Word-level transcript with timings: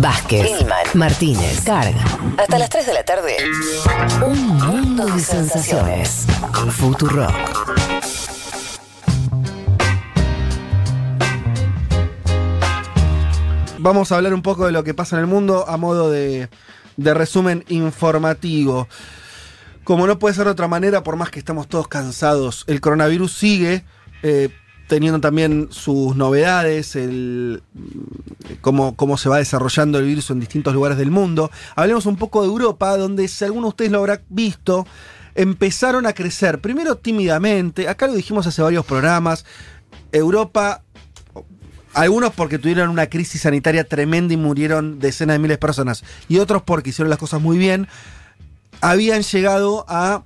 Vázquez, 0.00 0.50
Martínez, 0.94 1.62
Carga. 1.64 2.04
Hasta 2.36 2.58
las 2.58 2.68
3 2.68 2.86
de 2.86 2.94
la 2.94 3.04
tarde. 3.04 3.36
Un 4.26 4.48
mundo 4.58 5.06
de 5.06 5.20
sensaciones. 5.20 6.26
Futurock. 6.70 7.32
Vamos 13.78 14.10
a 14.10 14.16
hablar 14.16 14.34
un 14.34 14.42
poco 14.42 14.66
de 14.66 14.72
lo 14.72 14.82
que 14.82 14.94
pasa 14.94 15.16
en 15.16 15.20
el 15.20 15.26
mundo 15.28 15.64
a 15.68 15.76
modo 15.76 16.10
de, 16.10 16.48
de 16.96 17.14
resumen 17.14 17.64
informativo. 17.68 18.88
Como 19.84 20.06
no 20.06 20.18
puede 20.18 20.34
ser 20.34 20.46
de 20.46 20.52
otra 20.52 20.66
manera, 20.66 21.02
por 21.04 21.16
más 21.16 21.30
que 21.30 21.38
estamos 21.38 21.68
todos 21.68 21.86
cansados, 21.86 22.64
el 22.66 22.80
coronavirus 22.80 23.32
sigue 23.32 23.84
eh, 24.22 24.48
teniendo 24.86 25.20
también 25.20 25.68
sus 25.70 26.14
novedades, 26.16 26.96
el, 26.96 27.62
cómo, 28.60 28.94
cómo 28.96 29.16
se 29.16 29.28
va 29.28 29.38
desarrollando 29.38 29.98
el 29.98 30.06
virus 30.06 30.30
en 30.30 30.40
distintos 30.40 30.74
lugares 30.74 30.98
del 30.98 31.10
mundo. 31.10 31.50
Hablemos 31.74 32.06
un 32.06 32.16
poco 32.16 32.42
de 32.42 32.48
Europa, 32.48 32.96
donde 32.96 33.28
si 33.28 33.44
alguno 33.44 33.66
de 33.66 33.70
ustedes 33.70 33.90
lo 33.90 33.98
habrá 33.98 34.20
visto, 34.28 34.86
empezaron 35.34 36.06
a 36.06 36.12
crecer, 36.12 36.60
primero 36.60 36.96
tímidamente, 36.96 37.88
acá 37.88 38.06
lo 38.06 38.14
dijimos 38.14 38.46
hace 38.46 38.62
varios 38.62 38.84
programas, 38.84 39.44
Europa 40.12 40.82
algunos 41.94 42.32
porque 42.34 42.58
tuvieron 42.58 42.90
una 42.90 43.06
crisis 43.06 43.42
sanitaria 43.42 43.84
tremenda 43.84 44.34
y 44.34 44.36
murieron 44.36 44.98
decenas 44.98 45.34
de 45.34 45.38
miles 45.38 45.54
de 45.54 45.60
personas. 45.60 46.02
Y 46.28 46.38
otros 46.38 46.62
porque 46.62 46.90
hicieron 46.90 47.08
las 47.08 47.20
cosas 47.20 47.40
muy 47.40 47.56
bien. 47.56 47.86
Habían 48.80 49.22
llegado 49.22 49.84
a 49.88 50.24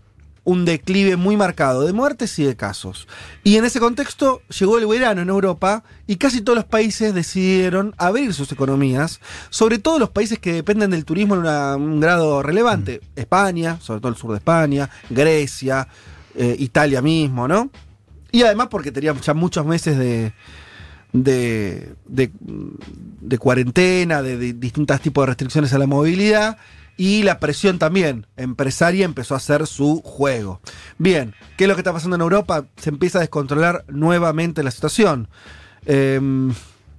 un 0.48 0.64
declive 0.64 1.16
muy 1.16 1.36
marcado 1.36 1.84
de 1.86 1.92
muertes 1.92 2.38
y 2.38 2.44
de 2.44 2.56
casos. 2.56 3.06
Y 3.44 3.56
en 3.56 3.66
ese 3.66 3.80
contexto 3.80 4.40
llegó 4.58 4.78
el 4.78 4.86
verano 4.86 5.20
en 5.20 5.28
Europa 5.28 5.84
y 6.06 6.16
casi 6.16 6.40
todos 6.40 6.56
los 6.56 6.64
países 6.64 7.12
decidieron 7.12 7.94
abrir 7.98 8.32
sus 8.32 8.50
economías, 8.50 9.20
sobre 9.50 9.78
todo 9.78 9.98
los 9.98 10.08
países 10.08 10.38
que 10.38 10.54
dependen 10.54 10.90
del 10.90 11.04
turismo 11.04 11.34
en 11.34 11.40
una- 11.40 11.76
un 11.76 12.00
grado 12.00 12.42
relevante. 12.42 13.02
España, 13.14 13.78
sobre 13.82 14.00
todo 14.00 14.10
el 14.10 14.16
sur 14.16 14.30
de 14.30 14.38
España, 14.38 14.88
Grecia, 15.10 15.86
eh, 16.34 16.56
Italia 16.58 17.02
mismo, 17.02 17.46
¿no? 17.46 17.70
Y 18.32 18.42
además 18.42 18.68
porque 18.70 18.90
teníamos 18.90 19.26
ya 19.26 19.34
muchos 19.34 19.66
meses 19.66 19.98
de, 19.98 20.32
de, 21.12 21.92
de- 22.06 22.30
de 22.40 23.38
cuarentena, 23.38 24.22
de, 24.22 24.38
de 24.38 24.54
distintos 24.54 24.98
tipos 25.02 25.22
de 25.22 25.26
restricciones 25.26 25.74
a 25.74 25.78
la 25.78 25.86
movilidad 25.86 26.56
y 26.98 27.22
la 27.22 27.40
presión 27.40 27.78
también 27.78 28.26
empresaria 28.36 29.06
empezó 29.06 29.32
a 29.32 29.38
hacer 29.38 29.66
su 29.66 30.02
juego. 30.02 30.60
Bien, 30.98 31.34
¿qué 31.56 31.64
es 31.64 31.68
lo 31.68 31.74
que 31.74 31.80
está 31.80 31.94
pasando 31.94 32.16
en 32.16 32.22
Europa? 32.22 32.66
Se 32.76 32.90
empieza 32.90 33.16
a 33.18 33.20
descontrolar 33.22 33.84
nuevamente 33.88 34.62
la 34.62 34.70
situación. 34.70 35.28
Eh, 35.86 36.20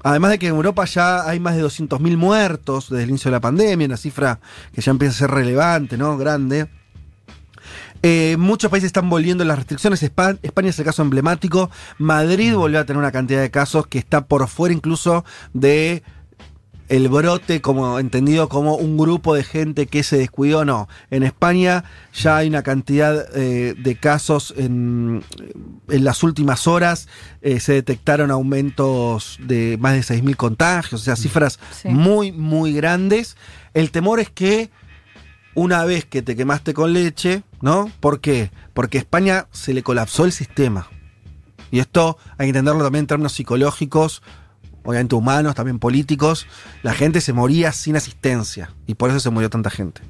además 0.01 0.31
de 0.31 0.39
que 0.39 0.47
en 0.47 0.55
Europa 0.55 0.85
ya 0.85 1.27
hay 1.29 1.39
más 1.39 1.55
de 1.55 1.63
200.000 1.63 2.17
muertos 2.17 2.89
desde 2.89 3.03
el 3.03 3.09
inicio 3.09 3.29
de 3.29 3.35
la 3.35 3.41
pandemia, 3.41 3.85
una 3.85 3.97
cifra 3.97 4.39
que 4.73 4.81
ya 4.81 4.89
empieza 4.91 5.13
a 5.13 5.17
ser 5.27 5.31
relevante, 5.31 5.97
¿no? 5.97 6.17
Grande. 6.17 6.67
Eh, 8.01 8.37
muchos 8.39 8.71
países 8.71 8.87
están 8.87 9.09
volviendo 9.09 9.43
las 9.43 9.57
restricciones. 9.57 10.01
Espa- 10.03 10.39
España 10.41 10.69
es 10.69 10.79
el 10.79 10.85
caso 10.85 11.01
emblemático. 11.01 11.69
Madrid 11.97 12.55
volvió 12.55 12.79
a 12.79 12.85
tener 12.85 12.97
una 12.97 13.11
cantidad 13.11 13.41
de 13.41 13.51
casos 13.51 13.87
que 13.87 13.99
está 13.99 14.25
por 14.25 14.47
fuera 14.47 14.73
incluso 14.73 15.25
de 15.53 16.01
el 16.89 17.07
brote 17.07 17.61
como 17.61 17.99
entendido 17.99 18.49
como 18.49 18.75
un 18.75 18.97
grupo 18.97 19.35
de 19.35 19.43
gente 19.43 19.85
que 19.87 20.03
se 20.03 20.17
descuidó. 20.17 20.65
No, 20.65 20.89
en 21.11 21.23
España 21.23 21.83
ya 22.13 22.37
hay 22.37 22.47
una 22.49 22.63
cantidad 22.63 23.25
eh, 23.35 23.75
de 23.77 23.95
casos 23.95 24.53
en, 24.57 25.23
en 25.87 26.03
las 26.03 26.23
últimas 26.23 26.67
horas. 26.67 27.07
eh, 27.41 27.59
se 27.59 27.73
detectaron 27.73 28.31
aumentos 28.31 29.37
de 29.41 29.77
más 29.79 29.93
de 29.93 29.99
6.000 30.15 30.35
contagios, 30.35 31.01
o 31.01 31.03
sea, 31.03 31.15
cifras 31.15 31.59
Sí. 31.71 31.87
muy, 31.89 32.31
muy 32.31 32.73
grandes. 32.73 33.37
El 33.73 33.91
temor 33.91 34.19
es 34.19 34.29
que 34.29 34.69
una 35.55 35.83
vez 35.85 36.05
que 36.05 36.21
te 36.21 36.35
quemaste 36.35 36.73
con 36.73 36.93
leche, 36.93 37.43
¿no? 37.61 37.91
¿Por 37.99 38.19
qué? 38.19 38.51
Porque 38.73 38.97
a 38.97 39.01
España 39.01 39.47
se 39.51 39.73
le 39.73 39.83
colapsó 39.83 40.25
el 40.25 40.31
sistema. 40.31 40.87
Y 41.71 41.79
esto 41.79 42.17
hay 42.37 42.45
que 42.47 42.49
entenderlo 42.49 42.81
también 42.83 43.03
en 43.03 43.07
términos 43.07 43.33
psicológicos, 43.33 44.23
obviamente 44.83 45.15
humanos, 45.15 45.55
también 45.55 45.79
políticos. 45.79 46.47
La 46.83 46.93
gente 46.93 47.21
se 47.21 47.33
moría 47.33 47.71
sin 47.71 47.95
asistencia 47.95 48.73
y 48.87 48.95
por 48.95 49.09
eso 49.09 49.19
se 49.19 49.29
murió 49.29 49.49
tanta 49.49 49.69
gente. 49.69 50.01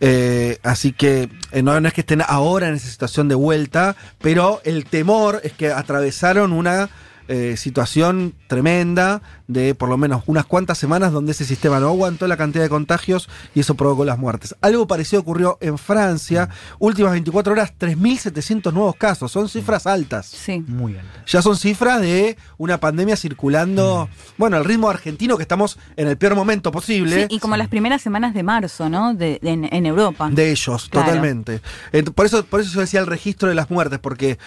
Eh, 0.00 0.58
así 0.62 0.92
que 0.92 1.28
eh, 1.50 1.62
no, 1.62 1.80
no 1.80 1.88
es 1.88 1.94
que 1.94 2.02
estén 2.02 2.22
ahora 2.26 2.68
en 2.68 2.74
esa 2.74 2.88
situación 2.88 3.28
de 3.28 3.34
vuelta, 3.34 3.96
pero 4.20 4.60
el 4.64 4.84
temor 4.84 5.40
es 5.44 5.52
que 5.52 5.72
atravesaron 5.72 6.52
una 6.52 6.90
eh, 7.34 7.56
situación 7.56 8.34
tremenda 8.46 9.22
de 9.48 9.74
por 9.74 9.88
lo 9.88 9.96
menos 9.96 10.22
unas 10.26 10.44
cuantas 10.44 10.76
semanas 10.76 11.12
donde 11.12 11.32
ese 11.32 11.46
sistema 11.46 11.80
no 11.80 11.88
aguantó 11.88 12.26
la 12.26 12.36
cantidad 12.36 12.62
de 12.62 12.68
contagios 12.68 13.30
y 13.54 13.60
eso 13.60 13.74
provocó 13.74 14.04
las 14.04 14.18
muertes. 14.18 14.54
Algo 14.60 14.86
parecido 14.86 15.22
ocurrió 15.22 15.56
en 15.62 15.78
Francia. 15.78 16.50
Últimas 16.78 17.12
24 17.12 17.52
horas, 17.54 17.72
3.700 17.80 18.72
nuevos 18.74 18.96
casos. 18.96 19.32
Son 19.32 19.48
cifras 19.48 19.86
altas. 19.86 20.26
Sí. 20.26 20.62
Muy 20.68 20.96
alta. 20.98 21.24
Ya 21.26 21.40
son 21.40 21.56
cifras 21.56 22.02
de 22.02 22.36
una 22.58 22.78
pandemia 22.78 23.16
circulando, 23.16 24.10
bueno, 24.36 24.58
al 24.58 24.64
ritmo 24.66 24.90
argentino 24.90 25.36
que 25.38 25.42
estamos 25.42 25.78
en 25.96 26.08
el 26.08 26.18
peor 26.18 26.34
momento 26.34 26.70
posible. 26.70 27.28
Sí, 27.28 27.36
y 27.36 27.38
como 27.38 27.56
las 27.56 27.68
primeras 27.68 28.02
semanas 28.02 28.34
de 28.34 28.42
marzo, 28.42 28.88
¿no? 28.90 29.14
De, 29.14 29.38
de- 29.40 29.50
en, 29.50 29.68
en 29.72 29.86
Europa. 29.86 30.28
De 30.30 30.50
ellos, 30.50 30.88
Claro. 30.90 31.06
totalmente. 31.06 31.62
Ent- 31.92 32.12
por, 32.12 32.26
eso, 32.26 32.44
por 32.44 32.60
eso 32.60 32.72
yo 32.74 32.80
decía 32.80 33.00
el 33.00 33.06
registro 33.06 33.48
de 33.48 33.54
las 33.54 33.70
muertes, 33.70 33.98
porque 33.98 34.38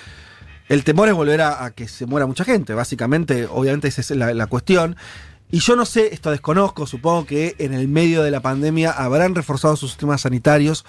el 0.70 0.84
temor 0.84 1.08
es 1.10 1.14
volver 1.14 1.42
a, 1.42 1.64
a 1.66 1.72
que 1.72 1.88
se 1.88 2.06
muera 2.06 2.26
mucha 2.26 2.44
gente. 2.44 2.74
Básicamente, 2.74 3.48
obviamente, 3.50 3.88
esa 3.88 4.02
es 4.02 4.10
la, 4.12 4.34
la 4.34 4.48
cuestión. 4.48 4.96
Y 5.52 5.60
yo 5.60 5.76
no 5.76 5.86
sé, 5.86 6.14
esto 6.14 6.32
desconozco, 6.32 6.88
supongo 6.88 7.26
que 7.26 7.56
en 7.60 7.74
el 7.74 7.88
medio 7.88 8.24
de 8.24 8.32
la 8.32 8.40
pandemia 8.42 8.92
habrán 8.92 9.36
reforzado 9.36 9.76
sus 9.76 9.92
sistemas 9.92 10.22
sanitarios, 10.22 10.86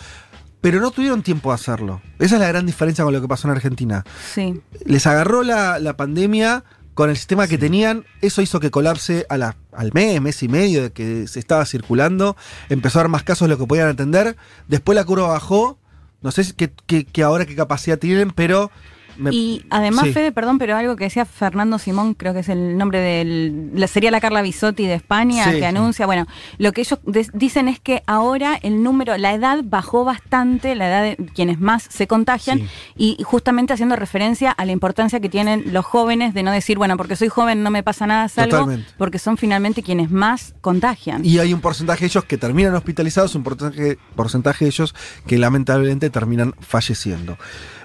pero 0.63 0.81
no 0.81 0.91
tuvieron 0.91 1.23
tiempo 1.23 1.51
de 1.51 1.57
hacerlo. 1.57 2.01
Esa 2.19 2.37
es 2.37 2.41
la 2.41 2.49
gran 2.49 2.65
diferencia 2.65 3.05
con 3.05 3.13
lo 3.13 3.21
que 3.21 3.29
pasó 3.29 3.49
en 3.49 3.53
Argentina. 3.55 4.03
Sí. 4.35 4.61
Les 4.85 5.07
agarró 5.07 5.43
la, 5.43 5.79
la 5.79 5.97
pandemia 5.97 6.65
con 6.95 7.11
el 7.11 7.17
sistema 7.19 7.47
que 7.47 7.59
tenían, 7.59 8.07
eso 8.23 8.41
hizo 8.41 8.59
que 8.59 8.71
colapse 8.71 9.27
a 9.29 9.37
la, 9.37 9.57
al 9.73 9.93
mes, 9.93 10.19
mes 10.23 10.43
y 10.43 10.49
medio 10.49 10.83
de 10.85 10.93
que 10.93 11.29
se 11.29 11.39
estaba 11.39 11.67
circulando, 11.67 12.35
empezó 12.71 12.99
a 12.99 13.03
haber 13.03 13.11
más 13.11 13.23
casos 13.23 13.47
de 13.49 13.55
lo 13.55 13.59
que 13.59 13.67
podían 13.67 13.89
atender, 13.89 14.35
después 14.67 14.97
la 14.97 15.05
curva 15.05 15.29
bajó, 15.29 15.79
no 16.23 16.31
sé 16.31 16.43
si- 16.45 16.55
qué, 16.55 16.73
qué- 16.87 17.05
qué 17.05 17.23
ahora 17.23 17.45
qué 17.45 17.55
capacidad 17.55 17.99
tienen, 17.99 18.31
pero... 18.31 18.71
me- 19.19 19.31
Y 19.33 19.65
además, 19.71 20.05
sí. 20.07 20.13
Fede, 20.13 20.33
perdón, 20.33 20.59
pero 20.59 20.77
algo 20.77 20.97
que 20.97 21.05
decía 21.05 21.25
Fernando 21.25 21.79
Simón, 21.79 22.15
creo 22.15 22.33
que 22.35 22.41
es 22.41 22.49
el 22.49 22.77
nombre 22.79 23.01
del. 23.01 23.71
la- 23.75 23.87
sería 23.87 24.11
la 24.11 24.21
Carla 24.21 24.43
Bisotti 24.43 24.87
de 24.87 24.95
España, 24.95 25.45
Sí, 25.45 25.51
que 25.53 25.59
sí. 25.59 25.65
anuncia. 25.65 26.07
Bueno, 26.07 26.27
lo 26.59 26.73
que 26.73 26.81
ellos 26.83 26.99
dicen 27.33 27.69
es 27.69 27.81
que 27.81 28.03
ahora 28.07 28.59
el 28.63 28.83
número, 28.83 29.17
la 29.19 29.33
edad 29.35 29.61
bajó 29.65 30.05
bastante, 30.05 30.75
la 30.75 30.89
edad 30.89 31.03
de 31.03 31.17
quienes 31.35 31.61
más 31.61 31.87
se 31.89 32.07
contagian, 32.07 32.63
y 32.97 33.17
justamente 33.25 33.73
haciendo 33.73 33.97
referencia 33.97 34.51
a 34.51 34.65
la 34.65 34.73
importancia 34.73 35.21
que 35.21 35.29
tienen 35.29 35.73
los 35.73 35.85
jóvenes 35.85 36.35
de 36.35 36.43
no 36.43 36.51
decir, 36.53 36.79
bueno, 36.79 36.97
porque 36.97 37.17
soy 37.17 37.29
joven 37.29 37.63
no 37.63 37.71
me 37.71 37.83
pasa 37.83 38.07
nada, 38.07 38.29
salgo, 38.29 38.59
Totalmente. 38.59 38.91
porque 38.99 39.19
son 39.19 39.37
finalmente 39.37 39.83
quienes 39.83 40.11
más 40.11 40.55
contagian. 40.61 41.25
Y 41.25 41.39
hay 41.39 41.53
un 41.55 41.61
porcentaje 41.61 42.01
de 42.01 42.07
ellos 42.07 42.25
que 42.25 42.37
terminan 42.39 42.75
hospitalizados, 42.75 43.35
un 43.35 43.43
porcentaje, 43.43 43.99
porcentaje 44.15 44.65
de 44.65 44.71
ellos 44.71 44.95
que 45.27 45.39
lamentablemente 45.39 46.11
terminan 46.11 46.55
falleciendo. 46.61 47.39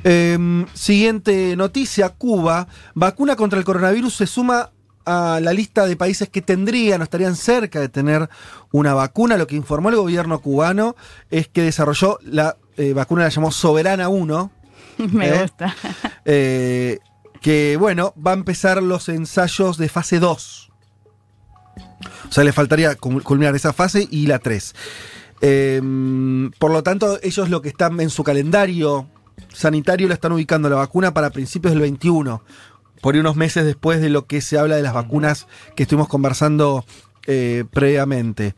Eh, 0.03 0.65
siguiente 0.73 1.20
noticia, 1.55 2.09
Cuba. 2.09 2.67
Vacuna 2.93 3.35
contra 3.35 3.59
el 3.59 3.65
coronavirus 3.65 4.15
se 4.15 4.27
suma 4.27 4.71
a 5.05 5.39
la 5.41 5.53
lista 5.53 5.85
de 5.85 5.95
países 5.95 6.29
que 6.29 6.41
tendrían 6.41 7.01
o 7.01 7.03
estarían 7.03 7.35
cerca 7.35 7.79
de 7.79 7.89
tener 7.89 8.29
una 8.71 8.93
vacuna. 8.93 9.37
Lo 9.37 9.47
que 9.47 9.55
informó 9.55 9.89
el 9.89 9.95
gobierno 9.95 10.39
cubano 10.41 10.95
es 11.29 11.47
que 11.47 11.61
desarrolló 11.61 12.19
la 12.23 12.57
eh, 12.77 12.93
vacuna, 12.93 13.23
la 13.23 13.29
llamó 13.29 13.51
Soberana 13.51 14.09
1, 14.09 14.51
me 14.97 15.29
¿Eh? 15.29 15.41
gusta. 15.41 15.75
eh, 16.25 16.99
que 17.41 17.77
bueno, 17.77 18.13
va 18.15 18.31
a 18.31 18.35
empezar 18.35 18.81
los 18.83 19.09
ensayos 19.09 19.77
de 19.77 19.89
fase 19.89 20.19
2. 20.19 20.71
O 22.29 22.31
sea, 22.31 22.43
le 22.43 22.53
faltaría 22.53 22.95
culminar 22.95 23.55
esa 23.55 23.73
fase 23.73 24.07
y 24.09 24.27
la 24.27 24.39
3. 24.39 24.73
por 26.59 26.71
lo 26.71 26.83
tanto, 26.83 27.19
ellos 27.23 27.49
lo 27.49 27.61
que 27.61 27.69
están 27.69 27.99
en 27.99 28.09
su 28.09 28.23
calendario 28.23 29.07
sanitario 29.53 30.07
la 30.07 30.13
están 30.13 30.31
ubicando 30.31 30.69
la 30.69 30.77
vacuna 30.77 31.13
para 31.13 31.29
principios 31.29 31.73
del 31.73 31.81
21, 31.81 32.41
por 33.01 33.15
unos 33.15 33.35
meses 33.35 33.65
después 33.65 33.99
de 34.01 34.09
lo 34.09 34.25
que 34.27 34.41
se 34.41 34.57
habla 34.57 34.75
de 34.75 34.81
las 34.83 34.93
vacunas 34.93 35.47
que 35.75 35.83
estuvimos 35.83 36.07
conversando 36.07 36.85
eh, 37.27 37.65
previamente. 37.71 38.55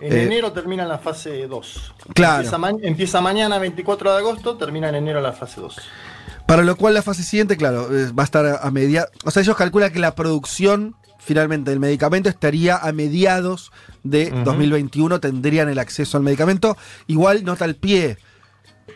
En 0.00 0.12
Eh, 0.12 0.22
enero 0.24 0.52
termina 0.52 0.84
la 0.84 0.98
fase 0.98 1.46
2. 1.46 1.94
Claro. 2.14 2.36
Empieza, 2.36 2.58
ma- 2.58 2.70
empieza 2.82 3.20
mañana 3.20 3.58
24 3.58 4.12
de 4.12 4.18
agosto, 4.18 4.56
termina 4.56 4.88
en 4.88 4.96
enero 4.96 5.20
la 5.20 5.32
fase 5.32 5.60
2. 5.60 5.76
Para 6.46 6.62
lo 6.62 6.76
cual 6.76 6.94
la 6.94 7.02
fase 7.02 7.22
siguiente, 7.22 7.56
claro, 7.56 7.88
eh, 7.96 8.12
va 8.12 8.22
a 8.22 8.26
estar 8.26 8.44
a, 8.62 8.70
media. 8.70 9.06
O 9.24 9.30
sea, 9.30 9.42
ellos 9.42 9.56
calculan 9.56 9.92
que 9.92 9.98
la 9.98 10.14
producción 10.14 10.94
finalmente 11.18 11.70
del 11.70 11.80
medicamento 11.80 12.28
estaría 12.28 12.76
a 12.76 12.92
mediados 12.92 13.72
de 14.02 14.30
Ujú. 14.30 14.44
2021, 14.44 15.20
tendrían 15.20 15.70
el 15.70 15.78
acceso 15.78 16.18
al 16.18 16.22
medicamento. 16.22 16.76
Igual 17.06 17.44
nota 17.44 17.64
al 17.64 17.76
pie. 17.76 18.18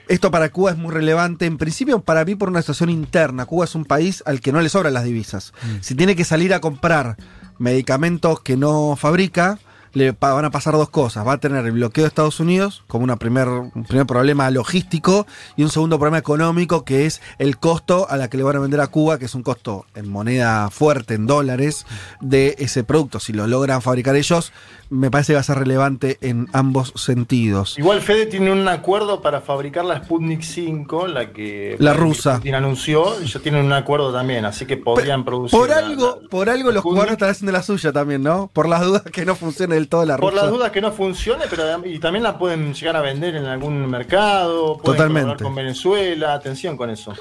Esto 0.08 0.30
para 0.30 0.50
Cuba 0.50 0.70
es 0.70 0.76
muy 0.76 0.92
relevante, 0.92 1.46
en 1.46 1.58
principio 1.58 2.00
para 2.00 2.24
mí 2.24 2.34
por 2.34 2.48
una 2.48 2.62
situación 2.62 2.90
interna. 2.90 3.46
Cuba 3.46 3.64
es 3.64 3.74
un 3.74 3.84
país 3.84 4.22
al 4.26 4.40
que 4.40 4.52
no 4.52 4.60
le 4.60 4.68
sobran 4.68 4.94
las 4.94 5.04
divisas. 5.04 5.52
Si 5.80 5.94
tiene 5.94 6.16
que 6.16 6.24
salir 6.24 6.54
a 6.54 6.60
comprar 6.60 7.16
medicamentos 7.58 8.40
que 8.40 8.56
no 8.56 8.96
fabrica, 8.96 9.58
le 9.92 10.12
van 10.12 10.44
a 10.44 10.50
pasar 10.50 10.74
dos 10.74 10.90
cosas. 10.90 11.26
Va 11.26 11.32
a 11.34 11.38
tener 11.38 11.64
el 11.66 11.72
bloqueo 11.72 12.04
de 12.04 12.08
Estados 12.08 12.40
Unidos 12.40 12.82
como 12.86 13.04
una 13.04 13.16
primer, 13.16 13.48
un 13.48 13.84
primer 13.84 14.06
problema 14.06 14.50
logístico 14.50 15.26
y 15.56 15.62
un 15.62 15.70
segundo 15.70 15.98
problema 15.98 16.18
económico 16.18 16.84
que 16.84 17.06
es 17.06 17.20
el 17.38 17.58
costo 17.58 18.06
a 18.10 18.16
la 18.16 18.28
que 18.30 18.36
le 18.36 18.42
van 18.42 18.56
a 18.56 18.60
vender 18.60 18.80
a 18.80 18.86
Cuba, 18.88 19.18
que 19.18 19.24
es 19.26 19.34
un 19.34 19.42
costo 19.42 19.86
en 19.94 20.08
moneda 20.08 20.70
fuerte, 20.70 21.14
en 21.14 21.26
dólares, 21.26 21.86
de 22.20 22.54
ese 22.58 22.84
producto. 22.84 23.20
Si 23.20 23.32
lo 23.32 23.46
logran 23.46 23.82
fabricar 23.82 24.16
ellos, 24.16 24.52
me 24.90 25.10
parece 25.10 25.32
que 25.32 25.34
va 25.34 25.40
a 25.40 25.44
ser 25.44 25.58
relevante 25.58 26.18
en 26.22 26.48
ambos 26.52 26.92
sentidos. 26.96 27.78
Igual 27.78 28.00
Fede 28.00 28.26
tiene 28.26 28.50
un 28.52 28.66
acuerdo 28.68 29.20
para 29.20 29.40
fabricar 29.40 29.84
la 29.84 29.98
Sputnik 30.02 30.42
5, 30.42 31.06
la 31.08 31.32
que 31.32 31.76
La 31.78 31.92
rusa. 31.92 32.36
Putin 32.36 32.54
anunció, 32.54 33.18
ellos 33.20 33.42
tienen 33.42 33.64
un 33.64 33.72
acuerdo 33.72 34.12
también, 34.12 34.44
así 34.44 34.64
que 34.66 34.76
podrían 34.76 35.24
producir. 35.24 35.58
Por 35.58 35.68
la- 35.70 35.78
algo, 35.78 36.18
la- 36.22 36.28
por 36.28 36.48
algo 36.48 36.70
los 36.72 36.82
cubanos 36.82 37.12
están 37.12 37.30
haciendo 37.30 37.52
la 37.52 37.62
suya 37.62 37.92
también, 37.92 38.22
¿no? 38.22 38.48
Por 38.52 38.68
las 38.68 38.82
dudas 38.82 39.02
que 39.02 39.24
no 39.24 39.34
funcione 39.34 39.76
del 39.78 39.88
todo 39.88 40.04
la 40.04 40.16
Por 40.18 40.34
las 40.34 40.50
dudas 40.50 40.70
que 40.72 40.80
no 40.80 40.92
funcione, 40.92 41.44
pero 41.48 41.64
y 41.86 41.98
también 41.98 42.22
la 42.22 42.38
pueden 42.38 42.74
llegar 42.74 42.96
a 42.96 43.00
vender 43.00 43.34
en 43.36 43.46
algún 43.46 43.88
mercado, 43.88 44.78
pueden 44.78 44.96
Totalmente. 44.98 45.42
con 45.42 45.54
Venezuela, 45.54 46.34
atención 46.34 46.76
con 46.76 46.90
eso. 46.90 47.14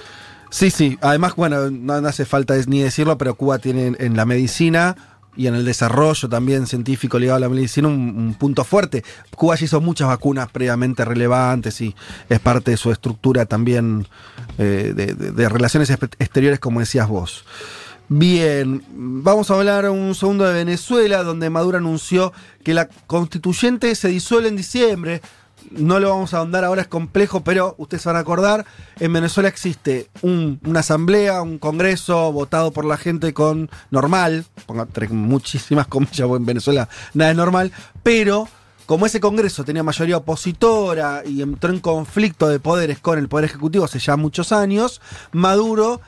Sí, 0.50 0.70
sí. 0.70 0.98
Además, 1.02 1.36
bueno, 1.36 1.70
no, 1.70 1.94
hace 2.08 2.26
falta 2.26 2.56
ni 2.68 2.80
decirlo, 2.82 3.18
pero 3.18 3.36
Cuba 3.36 3.60
tiene 3.60 3.96
en, 4.00 4.16
la 4.16 4.26
medicina 4.26 4.96
y 5.36 5.48
en 5.48 5.56
el 5.56 5.66
desarrollo 5.66 6.30
también 6.30 6.66
científico 6.68 7.20
ligado 7.20 7.36
a 7.38 7.40
la 7.42 7.50
medicina 7.50 7.88
un, 7.90 7.94
un 8.18 8.34
punto 8.36 8.64
fuerte. 8.64 9.04
Cuba 9.36 9.56
ya 9.56 9.66
hizo 9.66 9.82
muchas 9.82 10.08
vacunas 10.08 10.50
previamente 10.50 11.04
relevantes 11.06 11.80
y 11.82 11.94
es 12.30 12.40
parte 12.40 12.72
de 12.72 12.78
su 12.78 12.92
estructura 12.92 13.46
también 13.46 14.08
eh, 14.58 14.94
de, 14.96 15.14
de- 15.14 15.32
de 15.32 15.50
relaciones 15.50 15.90
exteriores, 15.92 16.60
como 16.60 16.80
decías 16.80 17.08
vos. 17.08 17.44
Bien, 18.10 18.82
vamos 18.94 19.52
a 19.52 19.56
hablar 19.56 19.90
un 19.90 20.16
segundo 20.16 20.46
de 20.46 20.54
Venezuela, 20.54 21.24
donde 21.24 21.50
Maduro 21.50 21.78
anunció 21.78 22.32
que 22.64 22.74
la 22.74 22.88
constituyente 23.06 23.94
se 23.96 24.08
disuelve 24.08 24.48
en 24.48 24.56
diciembre. 24.56 25.22
No 25.72 26.00
lo 26.00 26.10
vamos 26.10 26.34
a 26.34 26.38
ahondar 26.38 26.64
ahora, 26.64 26.84
es 26.84 26.88
complejo, 26.88 27.44
pero 27.44 27.76
ustedes 27.78 28.06
van 28.06 28.16
a 28.16 28.20
acordar, 28.20 28.66
en 29.00 29.12
Venezuela 29.12 29.50
existe 29.50 30.08
un- 30.22 30.62
una 30.66 30.80
asamblea, 30.80 31.42
un 31.42 31.58
congreso 31.58 32.32
votado 32.32 32.72
por 32.72 32.86
la 32.86 32.96
gente 32.96 33.34
con 33.34 33.70
normal, 33.92 34.46
pongo 34.66 34.84
entre 34.84 35.10
muchísimas 35.10 35.88
comillas, 35.88 36.20
en 36.30 36.46
Venezuela 36.46 36.88
nada 37.14 37.32
es 37.32 37.38
normal, 37.38 37.74
pero 38.04 38.48
como 38.88 39.06
ese 39.06 39.20
congreso 39.20 39.64
tenía 39.64 39.84
mayoría 39.84 40.18
opositora 40.18 41.22
y 41.26 41.44
entró 41.44 41.72
en 41.72 41.80
conflicto 41.80 42.48
de 42.48 42.60
poderes 42.60 42.98
con 43.00 43.20
el 43.20 43.28
Poder 43.30 43.46
Ejecutivo 43.46 43.86
hace 43.86 44.00
ya 44.00 44.18
muchos 44.18 44.52
años, 44.52 45.02
Maduro 45.34 46.02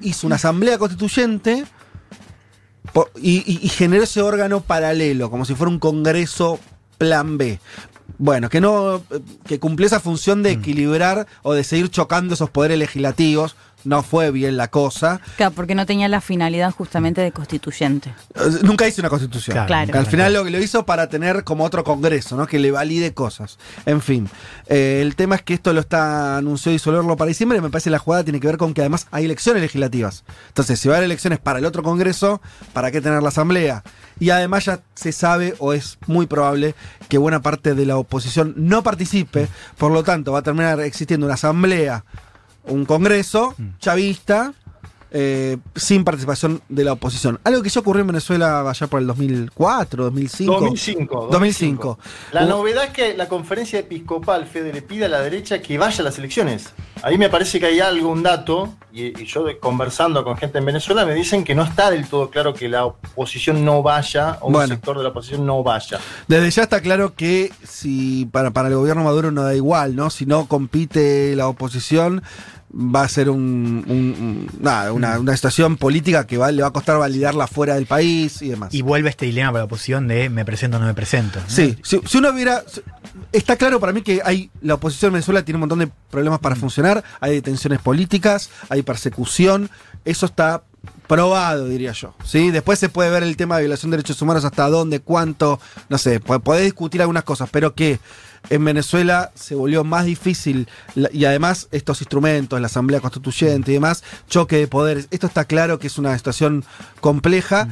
hizo 0.00 0.26
una 0.26 0.36
asamblea 0.36 0.76
constituyente 0.78 1.64
y, 3.20 3.36
y- 3.50 3.60
y 3.62 3.68
generó 3.68 4.02
ese 4.02 4.20
órgano 4.22 4.60
paralelo, 4.60 5.30
como 5.30 5.44
si 5.44 5.54
fuera 5.54 5.70
un 5.70 5.78
congreso 5.78 6.58
plan 6.98 7.38
B. 7.38 7.60
Bueno, 8.16 8.48
que 8.48 8.60
no, 8.60 8.96
eh, 8.96 9.20
que 9.46 9.60
cumplió 9.60 9.86
esa 9.86 10.00
función 10.00 10.42
de 10.42 10.50
equilibrar 10.52 11.26
o 11.42 11.52
de 11.54 11.62
seguir 11.62 11.88
chocando 11.90 12.34
esos 12.34 12.50
poderes 12.50 12.78
legislativos. 12.78 13.54
No 13.84 14.02
fue 14.02 14.30
bien 14.32 14.56
la 14.56 14.68
cosa. 14.68 15.20
Claro, 15.36 15.52
porque 15.54 15.74
no 15.74 15.86
tenía 15.86 16.08
la 16.08 16.20
finalidad 16.20 16.72
justamente 16.72 17.20
de 17.20 17.30
constituyente. 17.32 18.12
Eh, 18.34 18.40
Nunca 18.62 18.86
hizo 18.88 19.00
una 19.00 19.08
constitución. 19.08 19.54
Claro, 19.54 19.66
Claro. 19.68 19.92
Que 19.92 19.98
al 19.98 20.06
final 20.06 20.32
lo, 20.32 20.44
lo 20.44 20.58
hizo 20.58 20.84
para 20.84 21.08
tener 21.08 21.44
como 21.44 21.64
otro 21.64 21.84
congreso, 21.84 22.36
¿no? 22.36 22.46
Que 22.46 22.58
le 22.58 22.70
valide 22.70 23.14
cosas. 23.14 23.58
En 23.86 24.00
fin. 24.02 24.28
eh, 24.66 25.00
el 25.00 25.14
tema 25.16 25.36
es 25.36 25.42
que 25.42 25.54
esto 25.54 25.72
lo 25.72 25.80
está 25.80 26.36
anunció 26.38 26.72
disolverlo 26.72 27.16
para 27.16 27.28
diciembre. 27.28 27.58
y 27.58 27.60
Me 27.62 27.70
parece 27.70 27.84
que 27.84 27.90
la 27.92 27.98
jugada 27.98 28.24
tiene 28.24 28.40
que 28.40 28.46
ver 28.48 28.56
con 28.58 28.74
que 28.74 28.80
además 28.82 29.06
hay 29.10 29.24
elecciones 29.24 29.62
legislativas. 29.62 30.24
Entonces, 30.48 30.78
si 30.80 30.88
va 30.88 30.94
a 30.94 30.98
haber 30.98 31.06
elecciones 31.06 31.38
para 31.38 31.58
el 31.60 31.64
otro 31.64 31.82
congreso, 31.82 32.42
¿para 32.72 32.90
qué 32.90 33.00
tener 33.00 33.22
la 33.22 33.28
asamblea? 33.28 33.82
Y 34.20 34.30
además 34.30 34.64
ya 34.64 34.80
se 34.94 35.12
sabe 35.12 35.54
o 35.60 35.72
es 35.72 35.98
muy 36.08 36.26
probable 36.26 36.74
que 37.08 37.18
buena 37.18 37.40
parte 37.40 37.74
de 37.74 37.86
la 37.86 37.96
oposición 37.96 38.52
no 38.56 38.82
participe. 38.82 39.46
Por 39.78 39.92
lo 39.92 40.02
tanto, 40.02 40.32
va 40.32 40.40
a 40.40 40.42
terminar 40.42 40.80
existiendo 40.80 41.24
una 41.26 41.34
asamblea, 41.34 42.04
un 42.68 42.84
congreso 42.84 43.54
chavista 43.80 44.52
eh, 45.10 45.56
sin 45.74 46.04
participación 46.04 46.60
de 46.68 46.84
la 46.84 46.92
oposición. 46.92 47.40
Algo 47.42 47.62
que 47.62 47.70
ya 47.70 47.80
ocurrió 47.80 48.02
en 48.02 48.08
Venezuela 48.08 48.68
allá 48.68 48.86
por 48.88 49.00
el 49.00 49.06
2004, 49.06 50.04
2005. 50.04 50.52
2005. 50.60 51.28
2005. 51.32 51.98
La 52.32 52.44
novedad 52.44 52.84
es 52.84 52.90
que 52.90 53.16
la 53.16 53.26
conferencia 53.26 53.78
episcopal, 53.78 54.44
Fede, 54.46 54.70
le 54.70 54.82
pide 54.82 55.06
a 55.06 55.08
la 55.08 55.20
derecha 55.20 55.62
que 55.62 55.78
vaya 55.78 56.00
a 56.00 56.02
las 56.04 56.18
elecciones. 56.18 56.74
Ahí 57.02 57.16
me 57.16 57.30
parece 57.30 57.58
que 57.58 57.64
hay 57.66 57.80
algo, 57.80 58.10
un 58.10 58.22
dato, 58.22 58.74
y, 58.92 59.18
y 59.18 59.24
yo 59.24 59.44
de- 59.44 59.56
conversando 59.58 60.22
con 60.24 60.36
gente 60.36 60.58
en 60.58 60.66
Venezuela 60.66 61.06
me 61.06 61.14
dicen 61.14 61.42
que 61.42 61.54
no 61.54 61.62
está 61.62 61.90
del 61.90 62.06
todo 62.06 62.28
claro 62.28 62.52
que 62.52 62.68
la 62.68 62.84
oposición 62.84 63.64
no 63.64 63.82
vaya, 63.82 64.36
o 64.42 64.50
Bueno. 64.50 64.64
un 64.64 64.68
sector 64.78 64.98
de 64.98 65.04
la 65.04 65.08
oposición 65.08 65.46
no 65.46 65.62
vaya. 65.62 66.00
Desde 66.26 66.50
ya 66.50 66.62
está 66.64 66.82
claro 66.82 67.14
que 67.14 67.50
si 67.66 68.26
para, 68.26 68.50
para 68.50 68.68
el 68.68 68.74
gobierno 68.74 69.04
Maduro 69.04 69.30
no 69.30 69.42
da 69.42 69.54
igual, 69.54 69.96
¿no? 69.96 70.10
Si 70.10 70.26
no 70.26 70.46
compite 70.48 71.34
la 71.34 71.48
oposición, 71.48 72.22
va 72.72 73.02
a 73.02 73.08
ser 73.08 73.30
un, 73.30 73.84
un- 73.86 74.16
un- 74.20 74.50
nada, 74.60 74.92
una, 74.92 75.18
una 75.18 75.34
situación 75.34 75.76
política 75.76 76.26
que 76.26 76.36
va- 76.36 76.52
le 76.52 76.62
va 76.62 76.68
a 76.68 76.72
costar 76.72 76.98
validarla 76.98 77.46
fuera 77.46 77.74
del 77.76 77.86
país 77.86 78.42
y 78.42 78.50
demás. 78.50 78.74
Y 78.74 78.82
vuelve 78.82 79.08
este 79.10 79.26
dilema 79.26 79.50
para 79.52 79.60
la 79.60 79.64
oposición 79.64 80.06
de 80.08 80.28
me 80.28 80.44
presento 80.44 80.76
o 80.76 80.80
no 80.80 80.86
me 80.86 80.94
presento. 80.94 81.40
¿no? 81.40 81.46
Sí, 81.48 81.76
si, 81.82 82.00
si 82.06 82.18
uno 82.18 82.32
viera. 82.32 82.62
Está 83.32 83.56
claro 83.56 83.80
para 83.80 83.92
mí 83.92 84.02
que 84.02 84.20
hay. 84.24 84.50
La 84.62 84.74
oposición 84.74 85.08
en 85.10 85.14
Venezuela 85.14 85.42
tiene 85.44 85.56
un 85.56 85.60
montón 85.60 85.78
de 85.80 85.88
problemas 86.10 86.40
para 86.40 86.56
funcionar. 86.56 87.02
Hay 87.20 87.34
detenciones 87.34 87.80
políticas, 87.80 88.50
hay 88.68 88.82
persecución. 88.82 89.70
Eso 90.04 90.26
está 90.26 90.62
probado, 91.06 91.66
diría 91.68 91.92
yo. 91.92 92.14
¿sí? 92.24 92.50
Después 92.50 92.78
se 92.78 92.88
puede 92.88 93.10
ver 93.10 93.22
el 93.22 93.36
tema 93.36 93.56
de 93.56 93.62
violación 93.62 93.90
de 93.90 93.96
derechos 93.96 94.20
humanos, 94.22 94.44
hasta 94.44 94.68
dónde, 94.68 95.00
cuánto. 95.00 95.60
No 95.88 95.98
sé, 95.98 96.20
po- 96.20 96.40
podés 96.40 96.64
discutir 96.64 97.00
algunas 97.00 97.24
cosas, 97.24 97.48
pero 97.50 97.74
que 97.74 97.98
en 98.50 98.64
Venezuela 98.64 99.30
se 99.34 99.54
volvió 99.54 99.84
más 99.84 100.04
difícil 100.04 100.68
y 101.12 101.24
además 101.24 101.68
estos 101.70 102.00
instrumentos, 102.00 102.60
la 102.60 102.66
Asamblea 102.66 103.00
Constituyente 103.00 103.70
y 103.70 103.74
demás, 103.74 104.02
choque 104.28 104.56
de 104.56 104.68
poderes. 104.68 105.08
Esto 105.10 105.26
está 105.26 105.44
claro 105.44 105.78
que 105.78 105.86
es 105.86 105.98
una 105.98 106.16
situación 106.16 106.64
compleja. 107.00 107.68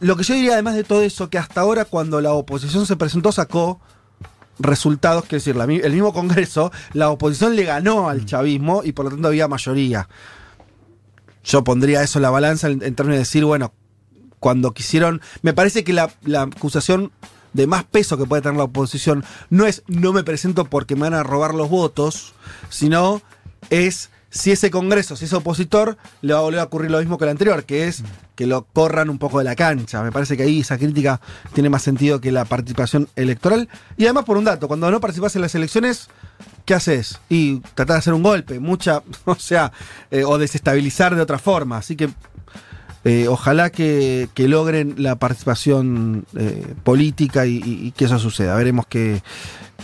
Lo 0.00 0.16
que 0.16 0.24
yo 0.24 0.34
diría 0.34 0.54
además 0.54 0.74
de 0.74 0.84
todo 0.84 1.02
eso, 1.02 1.30
que 1.30 1.38
hasta 1.38 1.60
ahora 1.60 1.84
cuando 1.84 2.20
la 2.20 2.32
oposición 2.32 2.86
se 2.86 2.96
presentó 2.96 3.32
sacó 3.32 3.80
resultados, 4.58 5.22
quiero 5.22 5.38
decir, 5.38 5.56
la 5.56 5.64
el 5.64 5.92
mismo 5.92 6.12
Congreso, 6.12 6.72
la 6.92 7.10
oposición 7.10 7.56
le 7.56 7.64
ganó 7.64 8.08
al 8.08 8.26
chavismo 8.26 8.82
y 8.84 8.92
por 8.92 9.06
lo 9.06 9.12
tanto 9.12 9.28
había 9.28 9.48
mayoría. 9.48 10.08
Yo 11.44 11.64
pondría 11.64 12.02
eso 12.02 12.18
en 12.18 12.24
la 12.24 12.30
balanza 12.30 12.66
en, 12.66 12.82
en 12.82 12.94
términos 12.94 13.14
de 13.16 13.20
decir, 13.20 13.44
bueno, 13.44 13.72
cuando 14.40 14.72
quisieron, 14.72 15.20
me 15.42 15.54
parece 15.54 15.84
que 15.84 15.92
la, 15.92 16.10
la 16.22 16.42
acusación 16.42 17.12
de 17.52 17.66
más 17.66 17.84
peso 17.84 18.18
que 18.18 18.26
puede 18.26 18.42
tener 18.42 18.56
la 18.56 18.64
oposición 18.64 19.24
no 19.50 19.66
es 19.66 19.82
no 19.86 20.12
me 20.12 20.24
presento 20.24 20.64
porque 20.64 20.94
me 20.94 21.02
van 21.02 21.14
a 21.14 21.22
robar 21.22 21.54
los 21.54 21.68
votos, 21.68 22.34
sino 22.68 23.22
es 23.70 24.10
si 24.30 24.50
ese 24.50 24.70
Congreso, 24.70 25.16
si 25.16 25.24
ese 25.24 25.36
opositor, 25.36 25.96
le 26.20 26.34
va 26.34 26.40
a 26.40 26.42
volver 26.42 26.60
a 26.60 26.64
ocurrir 26.64 26.90
lo 26.90 26.98
mismo 26.98 27.16
que 27.16 27.24
el 27.24 27.30
anterior, 27.30 27.64
que 27.64 27.88
es 27.88 28.02
que 28.34 28.46
lo 28.46 28.64
corran 28.64 29.10
un 29.10 29.18
poco 29.18 29.38
de 29.38 29.44
la 29.44 29.56
cancha. 29.56 30.02
Me 30.02 30.12
parece 30.12 30.36
que 30.36 30.42
ahí 30.42 30.60
esa 30.60 30.78
crítica 30.78 31.20
tiene 31.54 31.70
más 31.70 31.82
sentido 31.82 32.20
que 32.20 32.30
la 32.30 32.44
participación 32.44 33.08
electoral. 33.16 33.68
Y 33.96 34.04
además 34.04 34.24
por 34.24 34.36
un 34.36 34.44
dato, 34.44 34.68
cuando 34.68 34.90
no 34.90 35.00
participas 35.00 35.34
en 35.34 35.42
las 35.42 35.54
elecciones, 35.54 36.08
¿qué 36.64 36.74
haces? 36.74 37.20
Y 37.28 37.60
tratar 37.74 37.94
de 37.94 37.98
hacer 37.98 38.14
un 38.14 38.22
golpe, 38.22 38.60
mucha, 38.60 39.02
o 39.24 39.34
sea, 39.34 39.72
eh, 40.10 40.24
o 40.24 40.38
desestabilizar 40.38 41.16
de 41.16 41.22
otra 41.22 41.38
forma. 41.38 41.78
Así 41.78 41.96
que 41.96 42.10
eh, 43.04 43.28
ojalá 43.28 43.70
que, 43.70 44.28
logren 44.36 44.94
la 44.98 45.16
participación 45.16 46.26
eh, 46.36 46.74
política 46.84 47.46
y 47.46 47.92
que 47.96 48.04
eso 48.06 48.18
suceda. 48.18 48.54
Veremos 48.56 48.86
qué, 48.86 49.22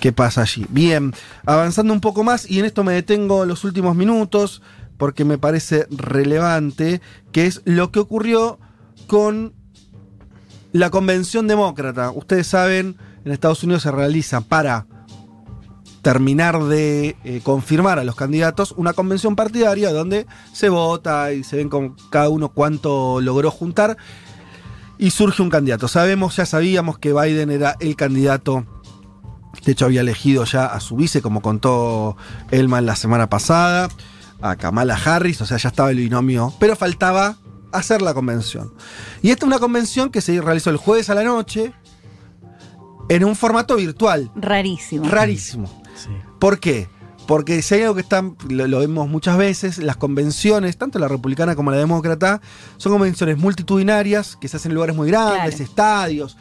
qué 0.00 0.12
pasa 0.12 0.42
allí. 0.42 0.66
Bien, 0.68 1.14
avanzando 1.46 1.92
un 1.92 2.00
poco 2.00 2.24
más, 2.24 2.50
y 2.50 2.58
en 2.58 2.66
esto 2.66 2.84
me 2.84 2.92
detengo 2.92 3.44
los 3.46 3.64
últimos 3.64 3.96
minutos, 3.96 4.62
porque 4.96 5.24
me 5.24 5.38
parece 5.38 5.86
relevante, 5.90 7.00
que 7.32 7.46
es 7.46 7.62
lo 7.64 7.90
que 7.90 8.00
ocurrió 8.00 8.58
con 9.06 9.54
la 10.72 10.90
convención 10.90 11.46
demócrata. 11.46 12.10
Ustedes 12.10 12.46
saben, 12.46 12.96
en 13.24 13.32
Estados 13.32 13.62
Unidos 13.62 13.82
se 13.82 13.90
realiza 13.90 14.40
para 14.40 14.86
terminar 16.04 16.62
de 16.64 17.16
eh, 17.24 17.40
confirmar 17.42 17.98
a 17.98 18.04
los 18.04 18.14
candidatos 18.14 18.74
una 18.76 18.92
convención 18.92 19.34
partidaria 19.34 19.90
donde 19.90 20.26
se 20.52 20.68
vota 20.68 21.32
y 21.32 21.42
se 21.42 21.56
ven 21.56 21.70
con 21.70 21.96
cada 22.10 22.28
uno 22.28 22.50
cuánto 22.50 23.22
logró 23.22 23.50
juntar 23.50 23.96
y 24.98 25.10
surge 25.10 25.42
un 25.42 25.48
candidato. 25.50 25.88
Sabemos, 25.88 26.36
ya 26.36 26.46
sabíamos 26.46 26.98
que 26.98 27.14
Biden 27.14 27.50
era 27.50 27.76
el 27.80 27.96
candidato, 27.96 28.66
de 29.64 29.72
hecho 29.72 29.86
había 29.86 30.02
elegido 30.02 30.44
ya 30.44 30.66
a 30.66 30.78
su 30.78 30.94
vice, 30.94 31.22
como 31.22 31.40
contó 31.40 32.16
Elman 32.50 32.84
la 32.84 32.96
semana 32.96 33.28
pasada, 33.30 33.88
a 34.42 34.56
Kamala 34.56 35.00
Harris, 35.02 35.40
o 35.40 35.46
sea, 35.46 35.56
ya 35.56 35.70
estaba 35.70 35.90
el 35.90 35.96
binomio, 35.96 36.52
pero 36.60 36.76
faltaba 36.76 37.38
hacer 37.72 38.02
la 38.02 38.12
convención. 38.12 38.74
Y 39.22 39.30
esta 39.30 39.46
es 39.46 39.48
una 39.48 39.58
convención 39.58 40.10
que 40.10 40.20
se 40.20 40.38
realizó 40.42 40.68
el 40.68 40.76
jueves 40.76 41.08
a 41.08 41.14
la 41.14 41.24
noche 41.24 41.72
en 43.08 43.24
un 43.24 43.34
formato 43.34 43.76
virtual, 43.76 44.30
Rarísimo. 44.36 45.08
rarísimo. 45.08 45.83
Sí. 45.94 46.10
¿Por 46.38 46.58
qué? 46.60 46.88
Porque 47.26 47.62
si 47.62 47.76
hay 47.76 47.82
algo 47.82 47.94
que 47.94 48.02
están, 48.02 48.36
lo, 48.48 48.66
lo 48.66 48.80
vemos 48.80 49.08
muchas 49.08 49.38
veces, 49.38 49.78
las 49.78 49.96
convenciones, 49.96 50.76
tanto 50.76 50.98
la 50.98 51.08
republicana 51.08 51.56
como 51.56 51.70
la 51.70 51.78
demócrata, 51.78 52.40
son 52.76 52.92
convenciones 52.92 53.38
multitudinarias 53.38 54.36
que 54.36 54.48
se 54.48 54.58
hacen 54.58 54.72
en 54.72 54.74
lugares 54.74 54.94
muy 54.94 55.08
grandes, 55.08 55.54
Claro. 55.56 55.64
estadios, 55.70 56.36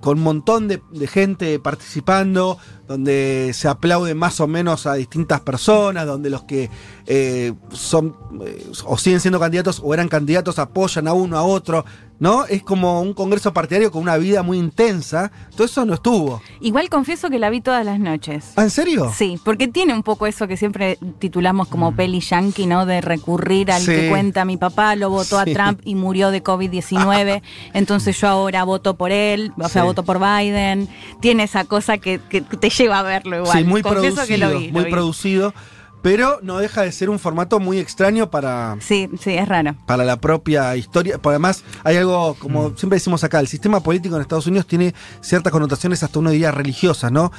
con 0.00 0.18
un 0.18 0.24
montón 0.24 0.68
de, 0.68 0.80
de 0.92 1.06
gente 1.08 1.58
participando, 1.58 2.58
donde 2.86 3.50
se 3.54 3.66
aplaude 3.68 4.14
más 4.14 4.38
o 4.40 4.46
menos 4.46 4.86
a 4.86 4.94
distintas 4.94 5.40
personas, 5.40 6.06
donde 6.06 6.30
los 6.30 6.42
que 6.44 6.70
eh, 7.06 7.52
son 7.70 8.16
eh, 8.44 8.64
o 8.84 8.98
siguen 8.98 9.20
siendo 9.20 9.38
candidatos 9.40 9.80
o 9.82 9.92
eran 9.94 10.08
candidatos 10.08 10.58
apoyan 10.58 11.06
a 11.08 11.12
uno 11.14 11.36
a 11.38 11.42
otro, 11.42 11.84
¿no? 12.22 12.44
Es 12.44 12.62
como 12.62 13.00
un 13.02 13.14
congreso 13.14 13.52
partidario 13.52 13.90
con 13.90 14.00
una 14.00 14.16
vida 14.16 14.44
muy 14.44 14.56
intensa. 14.56 15.32
Todo 15.56 15.64
eso 15.64 15.84
no 15.84 15.94
estuvo. 15.94 16.40
Igual 16.60 16.88
confieso 16.88 17.28
que 17.30 17.40
la 17.40 17.50
vi 17.50 17.60
todas 17.60 17.84
las 17.84 17.98
noches. 17.98 18.52
¿Ah, 18.54 18.62
¿En 18.62 18.70
serio? 18.70 19.10
Sí, 19.12 19.40
porque 19.44 19.66
tiene 19.66 19.92
un 19.92 20.04
poco 20.04 20.28
eso 20.28 20.46
que 20.46 20.56
siempre 20.56 20.98
titulamos 21.18 21.66
como 21.66 21.96
peli 21.96 22.20
yankee, 22.20 22.66
¿no? 22.66 22.86
De 22.86 23.00
recurrir 23.00 23.72
al 23.72 23.82
Sí. 23.82 23.90
que 23.90 24.08
cuenta 24.08 24.44
mi 24.44 24.56
papá, 24.56 24.94
lo 24.94 25.10
votó 25.10 25.42
Sí. 25.42 25.50
a 25.50 25.52
Trump 25.52 25.80
y 25.82 25.96
murió 25.96 26.30
de 26.30 26.44
COVID-19, 26.44 27.42
entonces 27.74 28.20
yo 28.20 28.28
ahora 28.28 28.62
voto 28.62 28.94
por 28.96 29.10
él, 29.10 29.52
o 29.58 29.68
sea, 29.68 29.82
Sí. 29.82 29.86
voto 29.88 30.04
por 30.04 30.20
Biden. 30.20 30.88
Tiene 31.20 31.42
esa 31.42 31.64
cosa 31.64 31.98
que, 31.98 32.20
que 32.30 32.40
te 32.42 32.70
lleva 32.70 33.00
a 33.00 33.02
verlo 33.02 33.38
igual. 33.38 33.58
Sí, 33.58 33.64
muy 33.64 33.82
Confieso 33.82 34.14
producido, 34.14 34.26
que 34.28 34.38
lo 34.38 34.58
vi. 34.60 34.66
lo 34.68 34.72
muy 34.74 34.84
vi. 34.84 34.90
producido, 34.92 35.54
pero 36.02 36.40
no 36.42 36.58
deja 36.58 36.82
de 36.82 36.92
ser 36.92 37.08
un 37.10 37.18
formato 37.18 37.60
muy 37.60 37.78
extraño 37.78 38.30
para, 38.30 38.76
Sí, 38.80 39.08
sí, 39.20 39.32
es 39.34 39.48
raro. 39.48 39.76
para 39.86 40.04
la 40.04 40.20
propia 40.20 40.76
historia. 40.76 41.18
Por 41.18 41.32
además, 41.32 41.62
hay 41.84 41.96
algo, 41.96 42.34
como 42.34 42.70
Mm. 42.70 42.76
siempre 42.76 42.96
decimos 42.96 43.22
acá, 43.24 43.40
el 43.40 43.46
sistema 43.48 43.80
político 43.80 44.16
en 44.16 44.22
Estados 44.22 44.46
Unidos 44.46 44.66
tiene 44.66 44.94
ciertas 45.20 45.52
connotaciones 45.52 46.02
hasta 46.02 46.18
uno 46.18 46.30
diría 46.30 46.50
religiosas, 46.50 47.12
¿no? 47.12 47.30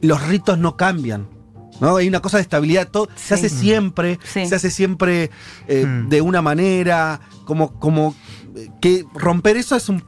Los 0.00 0.26
ritos 0.28 0.58
no 0.58 0.76
cambian. 0.76 1.28
¿No? 1.80 1.94
Hay 1.96 2.08
una 2.08 2.18
cosa 2.20 2.38
de 2.38 2.42
estabilidad, 2.42 2.88
todo, 2.90 3.08
se 3.14 3.34
hace 3.34 3.48
siempre, 3.48 4.18
Sí. 4.24 4.46
se 4.46 4.56
hace 4.56 4.68
siempre 4.68 5.30
eh, 5.68 5.86
Mm. 5.86 6.08
de 6.08 6.20
una 6.22 6.42
manera, 6.42 7.20
como, 7.44 7.78
como 7.78 8.16
eh, 8.56 8.68
que 8.80 9.04
romper 9.14 9.56
eso 9.56 9.76
es 9.76 9.88
un 9.88 10.02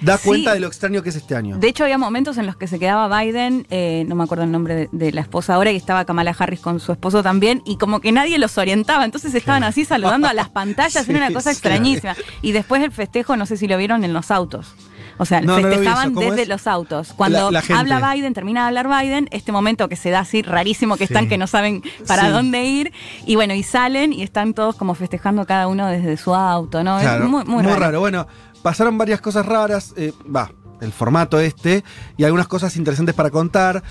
da 0.00 0.16
Sí. 0.18 0.28
cuenta 0.28 0.54
de 0.54 0.60
lo 0.60 0.66
extraño 0.68 1.02
que 1.02 1.08
es 1.10 1.16
este 1.16 1.34
año. 1.34 1.56
De 1.58 1.68
hecho, 1.68 1.84
había 1.84 1.98
momentos 1.98 2.38
en 2.38 2.46
los 2.46 2.56
que 2.56 2.66
se 2.66 2.78
quedaba 2.78 3.20
Biden, 3.20 3.66
eh, 3.70 4.04
no 4.08 4.14
me 4.14 4.24
acuerdo 4.24 4.44
el 4.44 4.52
nombre 4.52 4.74
de, 4.74 4.88
de 4.92 5.12
la 5.12 5.20
esposa 5.20 5.54
ahora, 5.54 5.70
y 5.72 5.76
estaba 5.76 6.04
Kamala 6.04 6.34
Harris 6.38 6.60
con 6.60 6.80
su 6.80 6.92
esposo 6.92 7.22
también, 7.22 7.62
y 7.64 7.76
como 7.78 8.00
que 8.00 8.12
nadie 8.12 8.38
los 8.38 8.56
orientaba, 8.58 9.04
entonces 9.04 9.34
estaban 9.34 9.64
así 9.64 9.84
saludando 9.84 10.28
a 10.28 10.34
las 10.34 10.48
pantallas, 10.50 11.04
Sí, 11.04 11.10
era 11.12 11.26
una 11.26 11.34
cosa 11.34 11.50
sí. 11.50 11.54
extrañísima. 11.56 12.14
Y 12.42 12.52
después 12.52 12.82
el 12.82 12.92
festejo, 12.92 13.36
no 13.36 13.46
sé 13.46 13.56
si 13.56 13.66
lo 13.68 13.76
vieron 13.76 14.04
en 14.04 14.12
los 14.12 14.30
autos. 14.30 14.74
O 15.20 15.24
sea, 15.24 15.40
No, 15.40 15.54
no 15.56 15.58
lo 15.62 15.68
vi 15.68 15.74
festejaban 15.74 16.04
eso. 16.10 16.14
¿Cómo 16.14 16.30
desde 16.30 16.42
es? 16.42 16.48
los 16.48 16.66
autos. 16.68 17.12
Cuando 17.16 17.46
La- 17.50 17.58
la 17.58 17.62
gente. 17.62 17.74
habla 17.92 18.12
Biden, 18.14 18.34
termina 18.34 18.60
de 18.60 18.66
hablar 18.68 18.86
Biden, 19.02 19.28
este 19.32 19.50
momento 19.50 19.88
que 19.88 19.96
se 19.96 20.10
da 20.10 20.20
así 20.20 20.42
rarísimo, 20.42 20.96
que 20.96 21.02
están 21.02 21.28
que 21.28 21.36
no 21.38 21.48
saben 21.48 21.82
para 22.06 22.26
Sí. 22.26 22.28
dónde 22.28 22.62
ir, 22.64 22.92
y 23.26 23.34
bueno, 23.34 23.52
y 23.54 23.64
salen 23.64 24.12
y 24.12 24.22
están 24.22 24.54
todos 24.54 24.76
como 24.76 24.94
festejando 24.94 25.44
cada 25.44 25.66
uno 25.66 25.88
desde 25.88 26.16
su 26.18 26.32
auto, 26.36 26.84
¿no? 26.84 27.00
Claro, 27.00 27.24
es 27.24 27.30
muy, 27.30 27.44
muy, 27.46 27.64
raro. 27.64 27.98
Bueno, 27.98 28.28
pasaron 28.62 28.98
varias 28.98 29.20
cosas 29.20 29.46
raras, 29.46 29.94
eh, 29.96 30.12
va, 30.34 30.52
el 30.80 30.92
formato 30.92 31.40
este, 31.40 31.84
y 32.16 32.24
algunas 32.24 32.48
cosas 32.48 32.76
interesantes 32.76 33.14
para 33.14 33.30
contar. 33.30 33.82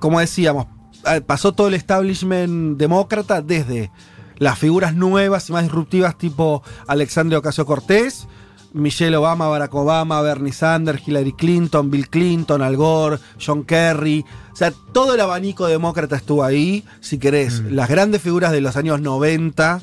Como 0.00 0.20
decíamos, 0.20 0.66
eh, 1.06 1.20
pasó 1.20 1.52
todo 1.52 1.68
el 1.68 1.74
establishment 1.74 2.78
demócrata 2.78 3.42
desde 3.42 3.90
las 4.36 4.58
figuras 4.58 4.94
nuevas 4.94 5.48
y 5.48 5.52
más 5.52 5.64
disruptivas 5.64 6.16
tipo 6.16 6.62
Alexandria 6.86 7.38
Ocasio 7.38 7.66
Cortés, 7.66 8.26
Michelle 8.72 9.16
Obama, 9.16 9.48
Barack 9.48 9.74
Obama, 9.74 10.22
Bernie 10.22 10.52
Sanders, 10.52 11.06
Hillary 11.06 11.32
Clinton, 11.32 11.90
Bill 11.90 12.08
Clinton, 12.08 12.62
Al 12.62 12.76
Gore, 12.76 13.18
John 13.44 13.64
Kerry. 13.64 14.24
O 14.52 14.56
sea, 14.56 14.72
todo 14.92 15.14
el 15.14 15.20
abanico 15.20 15.66
demócrata 15.66 16.16
estuvo 16.16 16.44
ahí. 16.44 16.84
Si 17.00 17.18
querés, 17.18 17.60
las 17.64 17.88
grandes 17.88 18.22
figuras 18.22 18.52
de 18.52 18.60
los 18.60 18.76
años 18.76 19.00
90 19.00 19.80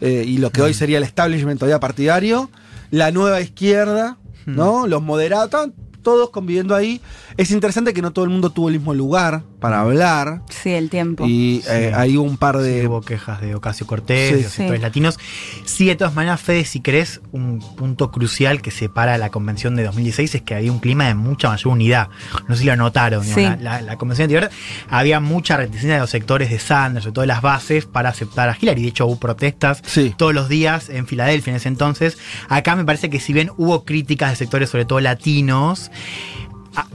eh, 0.00 0.24
y 0.26 0.38
lo 0.38 0.50
que 0.50 0.62
hoy 0.62 0.74
sería 0.74 0.98
el 0.98 1.04
establishment 1.04 1.58
todavía 1.58 1.80
partidario, 1.80 2.50
la 2.90 3.10
nueva 3.10 3.40
izquierda, 3.40 4.18
¿no? 4.46 4.86
Los 4.86 5.02
moderados, 5.02 5.46
estaban 5.46 5.74
todos 6.02 6.30
conviviendo 6.30 6.74
ahí. 6.74 7.00
Es 7.36 7.50
interesante 7.50 7.92
que 7.92 8.02
no 8.02 8.12
todo 8.12 8.24
el 8.24 8.30
mundo 8.30 8.50
tuvo 8.50 8.68
el 8.68 8.76
mismo 8.76 8.94
lugar 8.94 9.42
para 9.60 9.80
hablar. 9.80 10.42
Sí, 10.50 10.70
el 10.70 10.88
tiempo. 10.90 11.26
Y 11.26 11.62
eh, 11.68 11.88
Sí. 11.90 11.94
hay 11.94 12.16
un 12.16 12.36
par 12.36 12.56
Sí, 12.58 12.62
de. 12.62 12.86
hubo 12.86 13.00
quejas 13.00 13.40
de 13.40 13.54
Ocasio 13.54 13.86
Cortés, 13.86 14.28
Sí. 14.30 14.34
de 14.36 14.42
los 14.42 14.52
sectores 14.52 14.80
Sí. 14.80 14.82
latinos. 14.82 15.18
Sí, 15.64 15.86
de 15.86 15.96
todas 15.96 16.14
maneras, 16.14 16.40
Fede, 16.40 16.64
si 16.64 16.80
querés, 16.80 17.20
un 17.32 17.60
punto 17.76 18.10
crucial 18.10 18.62
que 18.62 18.70
separa 18.70 19.18
la 19.18 19.30
convención 19.30 19.74
de 19.76 19.84
2016 19.84 20.34
es 20.36 20.42
que 20.42 20.54
había 20.54 20.70
un 20.72 20.78
clima 20.78 21.06
de 21.08 21.14
mucha 21.14 21.48
mayor 21.48 21.72
unidad. 21.72 22.08
No 22.48 22.54
sé 22.54 22.60
si 22.62 22.66
lo 22.66 22.76
notaron. 22.76 23.22
digamos, 23.22 23.34
Sí. 23.58 23.62
La, 23.64 23.72
la- 23.78 23.82
la 23.82 23.96
convención 23.96 24.24
anterior 24.26 24.50
había 24.90 25.20
mucha 25.20 25.56
reticencia 25.56 25.94
de 25.94 26.00
los 26.00 26.10
sectores 26.10 26.50
de 26.50 26.58
Sanders, 26.58 27.04
sobre 27.04 27.14
todo 27.14 27.20
de 27.22 27.26
las 27.28 27.42
bases, 27.42 27.86
para 27.86 28.10
aceptar 28.10 28.48
a 28.48 28.56
Hillary. 28.60 28.82
De 28.82 28.88
hecho, 28.88 29.06
hubo 29.06 29.16
protestas 29.18 29.82
Sí. 29.86 30.14
todos 30.16 30.34
los 30.34 30.48
días 30.48 30.88
en 30.88 31.06
Filadelfia 31.06 31.50
en 31.52 31.56
ese 31.56 31.68
entonces. 31.68 32.18
Acá 32.48 32.76
me 32.76 32.84
parece 32.84 33.10
que 33.10 33.18
si 33.20 33.32
bien 33.32 33.50
hubo 33.56 33.84
críticas 33.84 34.30
de 34.30 34.36
sectores, 34.36 34.70
sobre 34.70 34.84
todo 34.84 35.00
latinos, 35.00 35.90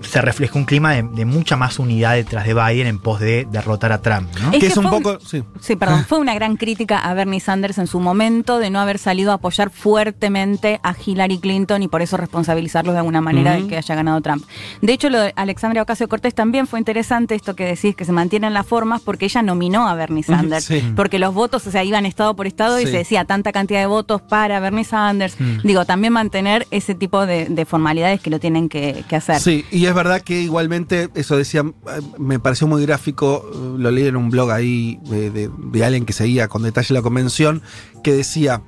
se 0.02 0.22
reflejó 0.22 0.60
un 0.60 0.66
clima 0.66 0.94
de, 0.94 1.04
de 1.04 1.25
mucha 1.25 1.56
más 1.56 1.80
unidad 1.80 2.16
detrás 2.16 2.46
de 2.46 2.54
Biden 2.54 2.88
en 2.88 3.00
pos 3.00 3.20
de 3.20 3.48
derrotar 3.52 3.92
a 3.92 4.02
Trump. 4.02 4.30
¿no? 4.42 4.48
Es 4.48 4.52
que 4.54 4.60
que 4.60 4.68
es 4.68 4.78
un 4.78 4.90
poco. 4.90 5.20
Sí. 5.20 5.44
Sí, 5.60 5.75
perdón, 5.75 6.06
fue 6.06 6.20
una 6.20 6.34
gran 6.34 6.58
crítica 6.58 7.00
a 7.00 7.13
Bernie 7.13 7.40
Sanders 7.40 7.78
en 7.78 7.88
su 7.88 8.00
momento 8.00 8.60
de 8.60 8.70
no 8.70 8.80
haber 8.80 8.98
salido 8.98 9.32
a 9.32 9.36
apoyar 9.36 9.70
fuertemente 9.70 10.80
a 10.84 10.94
Hillary 10.94 11.40
Clinton 11.40 11.84
y 11.84 11.88
por 11.88 12.02
eso 12.02 12.18
responsabilizarlo 12.18 12.92
de 12.92 13.00
alguna 13.00 13.22
manera 13.22 13.56
de 13.56 13.68
que 13.68 13.78
haya 13.78 13.96
ganado 13.96 14.22
Trump. 14.22 14.44
De 14.82 14.94
hecho, 14.94 15.10
lo 15.10 15.20
de 15.20 15.34
Alexandria 15.36 15.82
Ocasio 15.84 16.08
Cortés 16.08 16.34
también 16.34 16.68
fue 16.68 16.80
interesante 16.80 17.36
esto 17.36 17.56
que 17.56 17.66
decís, 17.66 17.96
que 17.96 18.06
se 18.06 18.12
mantienen 18.12 18.54
las 18.54 18.66
formas, 18.66 19.02
porque 19.02 19.25
ella 19.25 19.42
nominó 19.42 19.88
a 19.88 19.96
Bernie 19.96 20.24
Sanders. 20.24 20.66
Sí. 20.66 20.94
Porque 20.96 21.20
los 21.20 21.34
votos, 21.34 21.66
o 21.68 21.72
sea, 21.72 21.84
iban 21.84 22.06
estado 22.06 22.36
por 22.36 22.48
estado 22.48 22.80
y 22.80 22.86
se 22.86 22.98
decía 22.98 23.25
tanta 23.25 23.52
cantidad 23.52 23.80
de 23.80 23.88
votos 23.88 24.22
para 24.22 24.60
Bernie 24.60 24.84
Sanders. 24.84 25.36
Digo, 25.63 25.86
también 25.86 26.13
mantener 26.13 26.68
ese 26.72 26.96
tipo 26.96 27.25
de, 27.25 27.46
de 27.46 27.66
formalidades 27.66 28.22
que 28.22 28.30
lo 28.30 28.40
tienen 28.40 28.70
que, 28.70 29.04
que 29.08 29.16
hacer. 29.16 29.40
Sí, 29.40 29.66
y 29.74 29.86
es 29.88 29.94
verdad 29.96 30.22
que 30.22 30.39
igualmente, 30.42 31.10
eso 31.15 31.36
decía, 31.36 31.62
eh, 31.62 32.01
me 32.18 32.39
pareció 32.39 32.68
muy 32.68 32.82
gráfico, 32.86 33.44
eh, 33.53 33.58
lo 33.80 33.92
leí 33.92 34.08
en 34.08 34.15
un 34.15 34.30
blog 34.30 34.51
ahí 34.51 35.00
de, 35.10 35.30
de- 35.32 35.50
de 35.58 35.84
alguien 35.86 36.06
que 36.06 36.13
seguía 36.13 36.48
con 36.48 36.63
detalle 36.63 36.94
la 36.94 37.01
convención, 37.01 37.62
que 38.03 38.13
decía, 38.13 38.62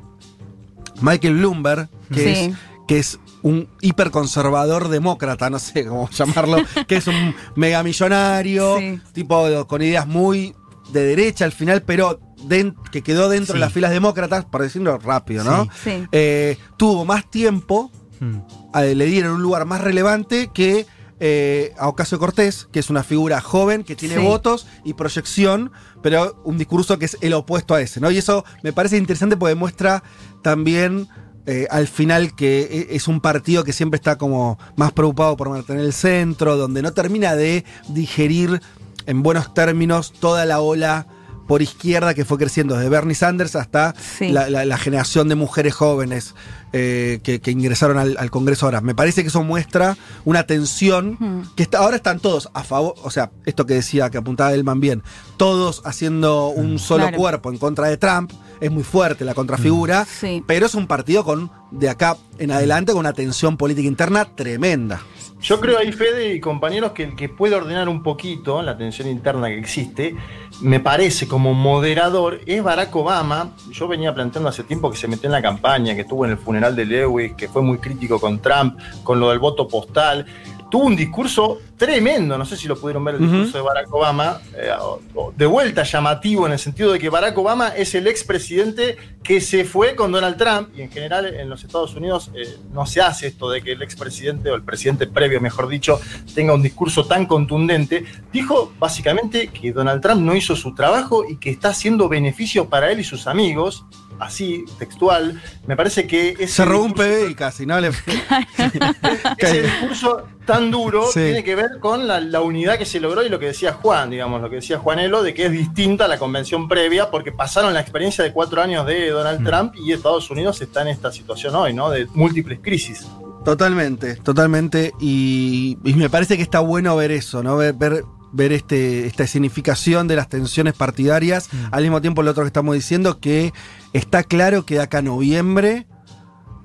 Michael 1.01 1.35
Bloomberg, 1.37 1.89
que, 2.11 2.19
Sí. 2.23 2.29
es, 2.51 2.55
que 2.87 2.97
es 2.99 3.19
un 3.41 3.67
hiperconservador 3.81 4.87
demócrata, 4.89 5.49
no 5.49 5.59
sé 5.59 5.85
cómo 5.85 6.09
llamarlo, 6.11 6.57
que 6.87 6.97
es 6.97 7.07
un 7.07 7.35
megamillonario, 7.55 8.77
Sí. 8.79 8.99
tipo 9.13 9.65
con 9.67 9.81
ideas 9.81 10.07
muy 10.07 10.55
de 10.91 11.03
derecha 11.03 11.45
al 11.45 11.51
final, 11.51 11.81
pero 11.83 12.19
den- 12.47 12.75
que 12.91 13.01
quedó 13.01 13.27
dentro 13.29 13.53
de 13.55 13.59
las 13.59 13.73
filas 13.73 13.91
demócratas, 13.91 14.45
por 14.45 14.61
decirlo 14.61 14.97
rápido, 14.99 15.43
¿no? 15.43 15.65
Sí. 15.83 15.91
Sí. 16.01 16.03
Eh, 16.11 16.57
tuvo 16.77 17.05
más 17.05 17.29
tiempo 17.29 17.91
Mm. 18.19 18.37
eh, 18.79 18.95
le 18.95 19.05
dieron 19.07 19.33
un 19.33 19.41
lugar 19.41 19.65
más 19.65 19.81
relevante 19.81 20.49
que 20.53 20.85
eh, 21.19 21.73
a 21.77 21.87
Ocasio 21.87 22.19
Cortés, 22.19 22.67
que 22.71 22.79
es 22.79 22.89
una 22.89 23.03
figura 23.03 23.39
joven, 23.41 23.83
que 23.83 23.95
tiene 23.95 24.15
Sí. 24.15 24.21
votos 24.21 24.67
y 24.83 24.93
proyección, 24.93 25.71
pero 26.01 26.41
un 26.43 26.57
discurso 26.57 26.99
que 26.99 27.05
es 27.05 27.17
el 27.21 27.33
opuesto 27.33 27.73
a 27.73 27.81
ese, 27.81 28.01
¿no? 28.01 28.11
Y 28.11 28.17
eso 28.17 28.43
me 28.63 28.73
parece 28.73 28.97
interesante 28.97 29.37
porque 29.37 29.55
muestra 29.55 30.03
también 30.41 31.07
eh, 31.47 31.67
al 31.69 31.87
final 31.87 32.35
que 32.35 32.61
e- 32.89 32.95
es 32.95 33.07
un 33.07 33.21
partido 33.21 33.63
que 33.63 33.71
siempre 33.71 33.97
está 33.97 34.17
como 34.17 34.57
más 34.75 34.91
preocupado 34.93 35.37
por 35.37 35.49
mantener 35.49 35.85
el 35.85 35.93
centro, 35.93 36.57
donde 36.57 36.81
no 36.81 36.91
termina 36.93 37.35
de 37.35 37.63
digerir 37.87 38.61
en 39.05 39.21
buenos 39.21 39.53
términos 39.53 40.11
toda 40.19 40.45
la 40.45 40.59
ola 40.59 41.05
por 41.47 41.61
izquierda 41.61 42.13
que 42.13 42.25
fue 42.25 42.37
creciendo 42.37 42.75
desde 42.75 42.89
Bernie 42.89 43.15
Sanders 43.15 43.55
hasta 43.55 43.93
Sí. 44.17 44.29
la, 44.29 44.49
la- 44.49 44.65
la 44.65 44.77
generación 44.77 45.29
de 45.29 45.35
mujeres 45.35 45.73
jóvenes 45.73 46.33
eh, 46.73 47.19
que, 47.23 47.39
que 47.39 47.51
ingresaron 47.51 47.97
al, 47.97 48.17
al 48.17 48.31
Congreso 48.31 48.65
ahora. 48.65 48.81
Me 48.81 48.95
parece 48.95 49.21
que 49.21 49.29
eso 49.29 49.43
muestra 49.43 49.95
una 50.25 50.45
tensión 50.45 51.49
que 51.55 51.63
está, 51.63 51.77
ahora 51.79 51.95
están 51.95 52.19
todos 52.19 52.49
a 52.53 52.63
favor, 52.63 52.95
o 53.03 53.11
sea, 53.11 53.31
esto 53.45 53.65
que 53.65 53.75
decía, 53.75 54.09
que 54.09 54.17
apuntaba 54.17 54.53
Elman 54.53 54.79
bien, 54.81 55.03
todos 55.37 55.81
haciendo 55.85 56.47
un 56.49 56.79
solo 56.79 57.03
Claro. 57.05 57.17
cuerpo 57.17 57.51
en 57.51 57.57
contra 57.59 57.87
de 57.87 57.97
Trump, 57.97 58.31
es 58.59 58.71
muy 58.71 58.83
fuerte 58.83 59.23
la 59.25 59.33
contrafigura, 59.33 60.05
Sí. 60.05 60.43
pero 60.47 60.65
es 60.65 60.75
un 60.75 60.87
partido 60.87 61.23
con 61.23 61.51
de 61.71 61.89
acá 61.89 62.17
en 62.39 62.51
adelante 62.51 62.91
con 62.91 62.99
una 62.99 63.13
tensión 63.13 63.55
política 63.57 63.87
interna 63.87 64.25
tremenda. 64.35 65.01
Yo 65.45 65.59
creo 65.59 65.77
ahí, 65.77 65.91
Fede 65.91 66.33
y 66.33 66.39
compañeros, 66.39 66.93
que 66.93 67.03
el 67.03 67.15
que 67.15 67.29
puede 67.29 67.53
ordenar 67.53 67.87
un 67.87 68.01
poquito 68.01 68.63
la 68.63 68.75
tensión 68.75 69.07
interna 69.07 69.47
que 69.47 69.59
existe, 69.59 70.15
me 70.59 70.79
parece 70.79 71.27
como 71.27 71.53
moderador, 71.53 72.41
es 72.47 72.63
Barack 72.63 72.95
Obama. 72.95 73.51
Yo 73.69 73.87
venía 73.87 74.11
planteando 74.11 74.49
hace 74.49 74.63
tiempo 74.63 74.89
que 74.89 74.97
se 74.97 75.07
metió 75.07 75.27
en 75.27 75.33
la 75.33 75.43
campaña, 75.43 75.93
que 75.93 76.01
estuvo 76.01 76.25
en 76.25 76.31
el 76.31 76.39
funeral 76.39 76.75
de 76.75 76.85
Lewis, 76.85 77.33
que 77.35 77.47
fue 77.47 77.61
muy 77.61 77.77
crítico 77.77 78.19
con 78.19 78.39
Trump, 78.39 78.79
con 79.03 79.19
lo 79.19 79.29
del 79.29 79.37
voto 79.37 79.67
postal. 79.67 80.25
Tuvo 80.71 80.85
un 80.85 80.95
discurso 80.95 81.59
tremendo, 81.77 82.37
no 82.37 82.45
sé 82.45 82.55
si 82.55 82.67
lo 82.67 82.77
pudieron 82.77 83.03
ver 83.03 83.15
el 83.15 83.21
discurso 83.21 83.57
de 83.57 83.63
Barack 83.63 83.93
Obama, 83.93 84.39
eh, 84.55 84.69
o- 84.79 85.01
o 85.13 85.33
de 85.35 85.45
vuelta 85.45 85.83
llamativo 85.83 86.45
en 86.47 86.53
el 86.53 86.59
sentido 86.59 86.91
de 86.93 86.99
que 86.99 87.09
Barack 87.09 87.37
Obama 87.37 87.69
es 87.75 87.93
el 87.95 88.07
expresidente 88.07 88.97
que 89.23 89.41
se 89.41 89.65
fue 89.65 89.95
con 89.95 90.11
Donald 90.11 90.37
Trump 90.37 90.69
y 90.77 90.81
en 90.83 90.91
general 90.91 91.25
en 91.33 91.49
los 91.49 91.63
Estados 91.63 91.93
Unidos 91.95 92.31
eh, 92.33 92.57
no 92.71 92.85
se 92.85 93.01
hace 93.01 93.27
esto 93.27 93.49
de 93.49 93.61
que 93.61 93.73
el 93.73 93.81
expresidente 93.81 94.49
o 94.51 94.55
el 94.55 94.61
presidente 94.63 95.05
previo, 95.07 95.41
mejor 95.41 95.67
dicho, 95.67 95.99
tenga 96.33 96.53
un 96.53 96.61
discurso 96.61 97.05
tan 97.05 97.25
contundente. 97.25 98.05
Dijo 98.31 98.71
básicamente 98.79 99.47
que 99.47 99.71
Donald 99.73 100.01
Trump 100.01 100.21
no 100.21 100.35
hizo 100.35 100.55
su 100.55 100.73
trabajo 100.75 101.25
y 101.27 101.37
que 101.37 101.49
está 101.49 101.69
haciendo 101.69 102.07
beneficios 102.07 102.67
para 102.67 102.91
él 102.91 102.99
y 102.99 103.03
sus 103.03 103.27
amigos. 103.27 103.83
Así, 104.17 104.63
textual, 104.79 105.41
me 105.67 105.75
parece 105.75 106.07
que 106.07 106.29
ese 106.39 106.47
Se 106.47 106.63
robó 106.63 106.85
un 106.85 106.93
PBI 106.93 107.35
casi, 107.35 107.65
¿no? 107.65 107.77
Le- 107.81 107.89
ese 109.37 109.61
discurso 109.61 110.23
tan 110.45 110.71
duro 110.71 111.07
Sí. 111.07 111.19
tiene 111.19 111.43
que 111.43 111.55
ver 111.55 111.64
con 111.79 112.07
la, 112.07 112.19
la 112.19 112.41
unidad 112.41 112.77
que 112.77 112.85
se 112.85 112.99
logró 112.99 113.23
y 113.23 113.29
lo 113.29 113.39
que 113.39 113.47
decía 113.47 113.73
Juan, 113.73 114.09
digamos, 114.09 114.41
lo 114.41 114.49
que 114.49 114.57
decía 114.57 114.79
Juanelo, 114.79 115.23
de 115.23 115.33
que 115.33 115.45
es 115.45 115.51
distinta 115.51 116.05
a 116.05 116.07
la 116.07 116.17
convención 116.17 116.67
previa, 116.67 117.09
porque 117.11 117.31
pasaron 117.31 117.73
la 117.73 117.81
experiencia 117.81 118.23
de 118.23 118.31
cuatro 118.31 118.61
años 118.61 118.85
de 118.85 119.09
Donald 119.09 119.41
Mm. 119.41 119.45
Trump 119.45 119.75
y 119.75 119.91
Estados 119.91 120.29
Unidos 120.29 120.61
está 120.61 120.81
en 120.81 120.89
esta 120.89 121.11
situación 121.11 121.55
hoy, 121.55 121.73
¿no? 121.73 121.89
De 121.89 122.07
múltiples 122.13 122.59
crisis. 122.61 123.07
Totalmente, 123.43 124.15
totalmente. 124.15 124.93
Y, 124.99 125.77
y 125.83 125.93
me 125.93 126.09
parece 126.09 126.37
que 126.37 126.43
está 126.43 126.59
bueno 126.59 126.95
ver 126.95 127.11
eso, 127.11 127.43
¿no? 127.43 127.57
Ver, 127.57 127.73
ver, 127.73 128.03
ver 128.31 128.51
este, 128.51 129.05
esta 129.05 129.27
significación 129.27 130.07
de 130.07 130.15
las 130.15 130.29
tensiones 130.29 130.73
partidarias. 130.73 131.49
Mm. 131.51 131.57
Al 131.71 131.83
mismo 131.83 132.01
tiempo, 132.01 132.23
lo 132.23 132.31
otro 132.31 132.43
que 132.43 132.47
estamos 132.47 132.75
diciendo, 132.75 133.19
que 133.19 133.53
está 133.93 134.23
claro 134.23 134.65
que 134.65 134.75
de 134.75 134.81
acá 134.81 134.99
a 134.99 135.01
noviembre 135.01 135.87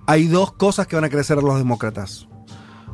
hay 0.07 0.27
dos 0.27 0.53
cosas 0.53 0.87
que 0.87 0.97
van 0.97 1.05
a 1.05 1.11
crecer 1.11 1.37
los 1.37 1.57
demócratas. 1.59 2.27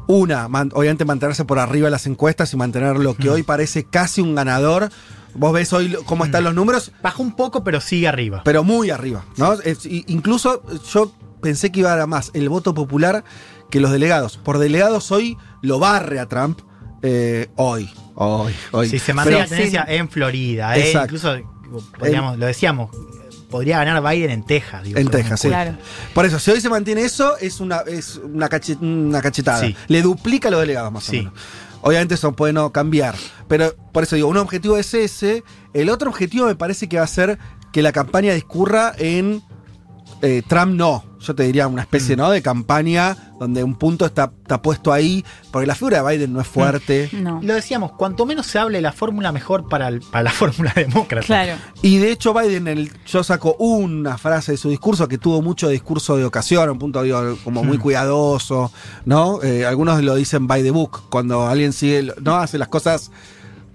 Una, 0.09 0.49
man- 0.49 0.71
obviamente 0.75 1.05
mantenerse 1.05 1.45
por 1.45 1.59
arriba 1.59 1.87
de 1.87 1.91
las 1.91 2.07
encuestas 2.07 2.53
y 2.53 2.57
mantener 2.57 2.97
lo 2.97 3.15
que 3.17 3.29
Mm. 3.29 3.33
hoy 3.33 3.43
parece 3.43 3.85
casi 3.85 4.21
un 4.21 4.35
ganador. 4.35 4.91
Vos 5.35 5.53
ves 5.53 5.73
hoy 5.73 5.97
cómo 6.07 6.25
están 6.25 6.45
los 6.45 6.55
números, 6.55 6.93
Bajó 7.03 7.23
un 7.23 7.35
poco, 7.37 7.63
pero 7.65 7.81
sigue 7.81 8.09
arriba. 8.09 8.43
pero 8.45 8.65
muy 8.65 8.91
arriba, 8.91 9.25
¿no? 9.37 9.53
Es- 9.55 9.85
incluso 9.85 10.63
yo 10.93 11.13
pensé 11.43 11.71
que 11.71 11.81
iba 11.81 11.93
a 11.93 11.97
dar 11.97 12.07
más 12.07 12.31
el 12.35 12.49
voto 12.49 12.73
popular 12.75 13.23
que 13.71 13.81
los 13.81 13.91
delegados. 13.91 14.37
Por 14.39 14.59
delegados 14.59 15.11
hoy 15.13 15.37
lo 15.63 15.79
barre 15.79 16.21
a 16.21 16.27
Trump. 16.27 16.61
eh, 17.03 17.49
hoy, 17.57 17.89
hoy, 18.15 18.53
hoy. 18.73 18.89
Si 18.89 18.99
se 18.99 19.13
mantiene 19.13 19.41
la 19.43 19.47
tendencia 19.47 19.85
en 19.87 20.09
Florida, 20.09 20.77
eh, 20.77 20.93
incluso, 21.05 21.37
lo 21.37 22.47
decíamos, 22.47 22.91
podría 23.57 23.83
ganar 23.85 24.03
Biden 24.03 24.31
en 24.31 24.43
Texas. 24.45 24.83
digo, 24.85 24.99
En 24.99 25.09
Texas, 25.09 25.41
sí. 25.41 25.49
Claro. 25.49 25.77
Por 26.15 26.25
eso, 26.27 26.39
si 26.39 26.51
hoy 26.51 26.61
se 26.61 26.69
mantiene 26.69 27.03
eso, 27.03 27.37
es 27.39 27.61
una, 27.61 27.79
es 27.87 28.17
una, 28.23 28.49
cache- 28.49 28.77
una 28.81 29.21
cachetada. 29.23 29.61
Sí. 29.61 29.75
Le 29.89 30.03
duplica 30.03 30.49
a 30.49 30.51
los 30.51 30.61
delegados 30.61 30.93
más 30.93 31.05
Sí. 31.05 31.17
o 31.19 31.23
menos. 31.25 31.35
Obviamente 31.81 32.15
eso 32.15 32.33
puede 32.33 32.53
no 32.53 32.71
cambiar. 32.73 33.15
Pero 33.49 33.75
por 33.93 34.03
eso 34.03 34.17
digo, 34.17 34.29
un 34.29 34.37
objetivo 34.37 34.77
es 34.77 34.93
ese. 34.93 35.43
El 35.73 35.89
otro 35.89 36.11
objetivo 36.11 36.47
me 36.47 36.55
parece 36.57 36.89
que 36.89 36.99
va 36.99 37.05
a 37.05 37.07
ser 37.07 37.39
que 37.73 37.81
la 37.83 37.93
campaña 37.93 38.35
discurra 38.35 38.93
en 38.99 39.43
eh, 40.23 40.43
Trump 40.49 40.75
no. 40.75 41.05
Yo 41.21 41.35
te 41.35 41.45
diría 41.45 41.67
una 41.67 41.83
especie 41.83 42.15
Mm. 42.15 42.19
¿no? 42.19 42.31
de 42.31 42.43
campaña 42.43 43.17
donde 43.41 43.65
un 43.65 43.75
punto 43.75 44.05
está, 44.07 44.33
está 44.43 44.61
puesto 44.63 44.93
ahí. 44.93 45.25
Porque 45.51 45.67
la 45.67 45.75
figura 45.75 46.03
de 46.03 46.09
Biden 46.17 46.33
no 46.33 46.41
es 46.41 46.47
fuerte. 46.47 47.09
No. 47.13 47.41
Lo 47.43 47.55
decíamos, 47.55 47.93
cuanto 47.93 48.27
menos 48.27 48.47
se 48.47 48.59
hable 48.59 48.79
de 48.79 48.83
la 48.83 48.93
fórmula, 48.93 49.33
mejor 49.33 49.69
para, 49.69 49.89
el- 49.89 50.01
para 50.01 50.25
la 50.25 50.31
fórmula 50.33 50.73
demócrata. 50.77 51.27
Claro. 51.27 51.53
Y 51.83 51.99
de 51.99 52.11
hecho 52.13 52.35
Biden, 52.35 52.69
el, 52.69 52.91
yo 53.07 53.25
saco 53.25 53.55
una 53.59 54.19
frase 54.19 54.53
de 54.53 54.59
su 54.59 54.69
discurso 54.69 55.09
que 55.09 55.19
tuvo 55.19 55.41
mucho 55.43 55.69
discurso 55.69 56.17
de 56.17 56.25
ocasión, 56.25 56.69
un 56.71 56.79
punto 56.79 57.03
digo, 57.03 57.37
como 57.45 57.65
muy 57.65 57.79
Hmm. 57.79 57.81
cuidadoso, 57.81 58.71
¿no? 59.05 59.43
Eh, 59.43 59.65
algunos 59.67 60.03
lo 60.03 60.15
dicen 60.15 60.47
by 60.47 60.63
the 60.63 60.71
book, 60.71 61.03
cuando 61.11 61.47
alguien 61.47 61.73
sigue, 61.73 62.13
no 62.23 62.37
hace 62.37 62.59
las 62.59 62.69
cosas 62.69 63.11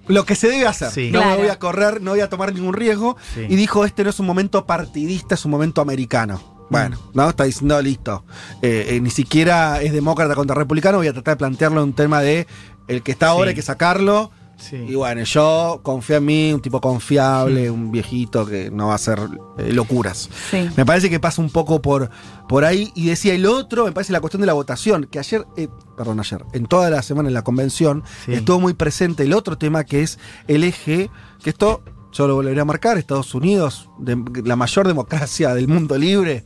lo 0.07 0.25
que 0.25 0.35
se 0.35 0.49
debe 0.49 0.67
hacer. 0.67 0.89
Sí. 0.91 1.09
No 1.11 1.23
me 1.23 1.37
voy 1.37 1.47
a 1.47 1.57
correr, 1.59 2.01
no 2.01 2.11
voy 2.11 2.19
a 2.19 2.29
tomar 2.29 2.53
ningún 2.53 2.73
riesgo. 2.73 3.15
Sí. 3.33 3.45
Y 3.47 3.55
dijo, 3.55 3.85
este 3.85 4.03
no 4.03 4.09
es 4.09 4.19
un 4.19 4.25
momento 4.25 4.65
partidista, 4.65 5.35
es 5.35 5.45
un 5.45 5.51
momento 5.51 5.79
americano. 5.79 6.50
Bueno, 6.71 6.97
¿no? 7.13 7.29
Está 7.29 7.43
diciendo, 7.43 7.81
listo. 7.81 8.23
Eh, 8.61 8.87
eh, 8.89 9.01
ni 9.01 9.09
siquiera 9.09 9.81
es 9.81 9.91
demócrata 9.93 10.35
contra 10.35 10.55
republicano, 10.55 10.97
voy 10.97 11.07
a 11.07 11.13
tratar 11.13 11.33
de 11.35 11.37
plantearlo 11.39 11.81
en 11.81 11.89
un 11.89 11.93
tema 11.93 12.21
de 12.21 12.47
el 12.87 13.03
que 13.03 13.11
está 13.11 13.27
ahora 13.27 13.45
Sí. 13.45 13.49
hay 13.49 13.55
que 13.55 13.61
sacarlo. 13.61 14.31
Sí. 14.57 14.75
Y 14.75 14.93
bueno, 14.93 15.23
yo 15.23 15.79
confío 15.81 16.17
en 16.17 16.25
mí, 16.25 16.53
un 16.53 16.61
tipo 16.61 16.79
confiable, 16.81 17.71
un 17.71 17.91
viejito 17.91 18.45
que 18.45 18.69
no 18.69 18.85
va 18.87 18.91
a 18.93 18.95
hacer 18.95 19.19
eh, 19.57 19.73
locuras. 19.73 20.29
Sí. 20.51 20.69
Me 20.77 20.85
parece 20.85 21.09
que 21.09 21.19
pasa 21.19 21.41
un 21.41 21.49
poco 21.49 21.81
por, 21.81 22.11
por 22.47 22.63
ahí. 22.63 22.91
Y 22.93 23.07
decía 23.07 23.33
el 23.33 23.47
otro, 23.47 23.85
me 23.85 23.91
parece 23.91 24.13
la 24.13 24.21
cuestión 24.21 24.39
de 24.41 24.45
la 24.47 24.53
votación, 24.53 25.05
que 25.09 25.17
ayer, 25.17 25.47
eh, 25.57 25.67
perdón, 25.97 26.19
ayer, 26.19 26.45
en 26.53 26.67
toda 26.67 26.91
la 26.91 27.01
semana 27.01 27.27
en 27.29 27.33
la 27.33 27.41
convención, 27.43 28.03
Sí. 28.25 28.33
estuvo 28.33 28.59
muy 28.59 28.73
presente 28.73 29.23
el 29.23 29.33
otro 29.33 29.57
tema 29.57 29.83
que 29.83 30.03
es 30.03 30.19
el 30.47 30.63
eje, 30.63 31.09
que 31.43 31.49
esto 31.49 31.81
yo 32.11 32.27
lo 32.27 32.35
volvería 32.35 32.61
a 32.63 32.65
marcar, 32.65 32.97
Estados 32.97 33.33
Unidos, 33.35 33.89
de- 33.99 34.17
la 34.45 34.55
mayor 34.55 34.87
democracia 34.87 35.53
del 35.53 35.67
mundo 35.67 35.97
libre. 35.97 36.43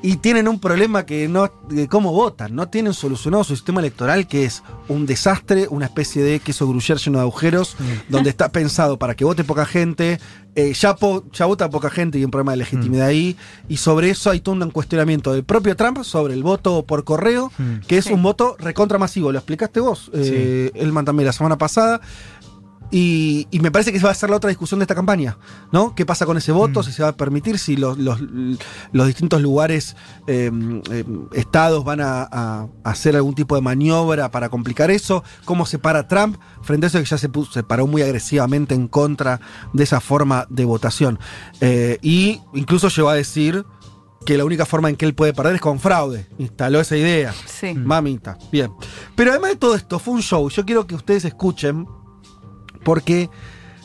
Y 0.00 0.18
tienen 0.18 0.46
un 0.46 0.60
problema 0.60 1.04
que 1.04 1.26
no, 1.26 1.50
de 1.68 1.88
cómo 1.88 2.12
votan, 2.12 2.54
no 2.54 2.68
tienen 2.68 2.94
solucionado 2.94 3.42
su 3.42 3.56
sistema 3.56 3.80
electoral, 3.80 4.28
que 4.28 4.44
es 4.44 4.62
un 4.86 5.06
desastre, 5.06 5.66
una 5.70 5.86
especie 5.86 6.22
de 6.22 6.38
queso 6.38 6.68
gruyere 6.68 7.00
lleno 7.00 7.18
de 7.18 7.22
agujeros, 7.22 7.74
donde 8.08 8.30
está 8.30 8.52
pensado 8.52 8.96
para 8.96 9.16
que 9.16 9.24
vote 9.24 9.42
poca 9.42 9.66
gente, 9.66 10.20
eh, 10.54 10.72
ya, 10.72 10.94
po- 10.94 11.24
ya 11.32 11.46
vota 11.46 11.68
poca 11.68 11.90
gente 11.90 12.16
y 12.16 12.20
hay 12.20 12.24
un 12.26 12.30
problema 12.30 12.52
de 12.52 12.58
legitimidad 12.58 13.08
ahí, 13.08 13.36
y 13.68 13.78
sobre 13.78 14.10
eso 14.10 14.30
hay 14.30 14.38
todo 14.38 14.54
un 14.54 14.70
cuestionamiento 14.70 15.32
del 15.32 15.42
propio 15.42 15.74
Trump 15.74 16.04
sobre 16.04 16.34
el 16.34 16.44
voto 16.44 16.84
por 16.86 17.02
correo, 17.02 17.50
Mm. 17.58 17.78
que 17.88 17.98
es 17.98 18.04
Sí. 18.04 18.12
un 18.12 18.22
voto 18.22 18.54
recontra 18.60 18.98
masivo, 18.98 19.32
lo 19.32 19.38
explicaste 19.38 19.80
vos, 19.80 20.12
eh, 20.14 20.70
Elman 20.76 21.06
también 21.06 21.26
la 21.26 21.32
semana 21.32 21.58
pasada. 21.58 22.00
Y, 22.90 23.46
y 23.50 23.60
me 23.60 23.70
parece 23.70 23.92
que 23.92 23.98
va 23.98 24.10
a 24.10 24.14
ser 24.14 24.30
la 24.30 24.36
otra 24.36 24.48
discusión 24.48 24.80
de 24.80 24.84
esta 24.84 24.94
campaña, 24.94 25.36
¿no? 25.72 25.94
¿Qué 25.94 26.06
pasa 26.06 26.24
con 26.24 26.38
ese 26.38 26.52
voto? 26.52 26.80
Mm. 26.80 26.84
Si 26.84 26.92
se 26.92 27.02
va 27.02 27.10
a 27.10 27.16
permitir, 27.16 27.58
si 27.58 27.76
los, 27.76 27.98
los- 27.98 28.18
los 28.92 29.06
distintos 29.06 29.42
lugares, 29.42 29.94
eh, 30.26 30.50
eh, 30.90 31.04
estados 31.34 31.84
van 31.84 32.00
a, 32.00 32.22
a 32.30 32.66
hacer 32.84 33.14
algún 33.16 33.34
tipo 33.34 33.54
de 33.56 33.60
maniobra 33.60 34.30
para 34.30 34.48
complicar 34.48 34.90
eso. 34.90 35.22
¿Cómo 35.44 35.66
se 35.66 35.78
para 35.78 36.08
Trump 36.08 36.38
frente 36.62 36.86
a 36.86 36.88
eso 36.88 36.98
que 36.98 37.04
ya 37.04 37.18
se, 37.18 37.28
puso, 37.28 37.52
se 37.52 37.62
paró 37.62 37.86
muy 37.86 38.00
agresivamente 38.00 38.74
en 38.74 38.88
contra 38.88 39.40
de 39.74 39.84
esa 39.84 40.00
forma 40.00 40.46
de 40.48 40.64
votación? 40.64 41.18
Eh, 41.60 41.98
y 42.00 42.40
incluso 42.54 42.88
llegó 42.88 43.10
a 43.10 43.14
decir 43.14 43.66
que 44.24 44.36
la 44.38 44.44
única 44.44 44.64
forma 44.66 44.88
en 44.88 44.96
que 44.96 45.04
él 45.06 45.14
puede 45.14 45.32
perder 45.34 45.56
es 45.56 45.60
con 45.60 45.78
fraude. 45.78 46.26
Instaló 46.38 46.80
esa 46.80 46.96
idea. 46.96 47.34
Sí. 47.46 47.74
Mamita, 47.74 48.36
bien. 48.50 48.72
Pero 49.14 49.30
además 49.30 49.50
de 49.50 49.56
todo 49.56 49.74
esto, 49.74 49.98
fue 49.98 50.14
un 50.14 50.22
show. 50.22 50.48
Yo 50.50 50.64
quiero 50.66 50.86
que 50.86 50.94
ustedes 50.94 51.24
escuchen, 51.24 51.86
porque 52.84 53.30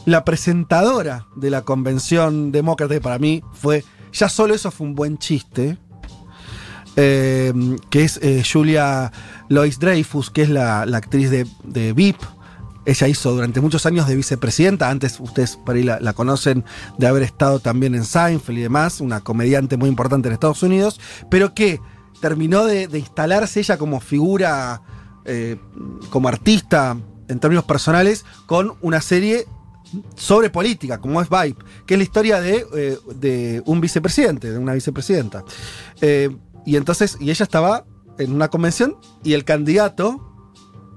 la 0.06 0.26
presentadora 0.26 1.28
de 1.36 1.50
la 1.50 1.62
convención 1.62 2.52
demócrata, 2.52 3.00
para 3.00 3.20
mí 3.20 3.44
fue, 3.54 3.84
ya 4.12 4.30
solo 4.30 4.54
eso 4.54 4.72
fue 4.72 4.88
un 4.88 4.96
buen 4.96 5.18
chiste, 5.18 5.78
eh, 6.96 7.54
que 7.90 8.04
es 8.04 8.20
eh, 8.22 8.44
Julia 8.44 9.12
Lois 9.50 9.80
Dreyfus, 9.80 10.30
que 10.30 10.44
es 10.44 10.50
la, 10.50 10.86
la 10.86 10.98
actriz 10.98 11.30
de, 11.32 11.48
de 11.64 11.94
VIP. 11.94 12.18
Ella 12.86 13.08
hizo 13.08 13.32
durante 13.32 13.62
muchos 13.62 13.86
años 13.86 14.08
de 14.08 14.16
vicepresidenta, 14.16 14.90
antes 14.90 15.20
ustedes 15.20 15.56
por 15.56 15.76
ahí 15.76 15.84
la, 15.84 16.14
conocen 16.14 16.66
de 16.98 17.08
haber 17.08 17.24
estado 17.24 17.60
también 17.60 17.96
en 17.96 18.04
Seinfeld 18.04 18.58
y 18.58 18.62
demás, 18.62 19.00
una 19.00 19.22
comediante 19.22 19.78
muy 19.78 19.88
importante 19.88 20.28
en 20.28 20.34
Estados 20.34 20.64
Unidos, 20.64 21.00
pero 21.30 21.54
que 21.54 21.80
terminó 22.20 22.66
de, 22.66 22.90
de 22.90 23.00
instalarse 23.00 23.62
ella 23.62 23.78
como 23.78 24.02
figura, 24.02 24.82
eh, 25.24 25.56
como 26.10 26.28
artista 26.28 26.98
en 27.34 27.40
términos 27.40 27.66
personales, 27.66 28.26
con 28.46 28.78
una 28.82 29.02
serie 29.02 29.48
sobre 30.16 30.50
política, 30.50 31.00
como 31.00 31.22
es 31.22 31.30
Vibe, 31.30 31.58
que 31.86 31.96
es 31.96 31.98
la 31.98 32.04
historia 32.04 32.40
de, 32.40 32.66
eh, 32.76 32.98
de 33.16 33.62
un 33.66 33.82
vicepresidente, 33.82 34.52
de 34.52 34.58
una 34.58 34.74
vicepresidenta. 34.74 35.44
Eh, 36.02 36.30
y 36.66 36.78
entonces, 36.78 37.18
y 37.20 37.30
ella 37.30 37.44
estaba 37.44 37.86
en 38.18 38.34
una 38.34 38.50
convención 38.50 38.96
y 39.24 39.34
el 39.34 39.44
candidato, 39.44 40.32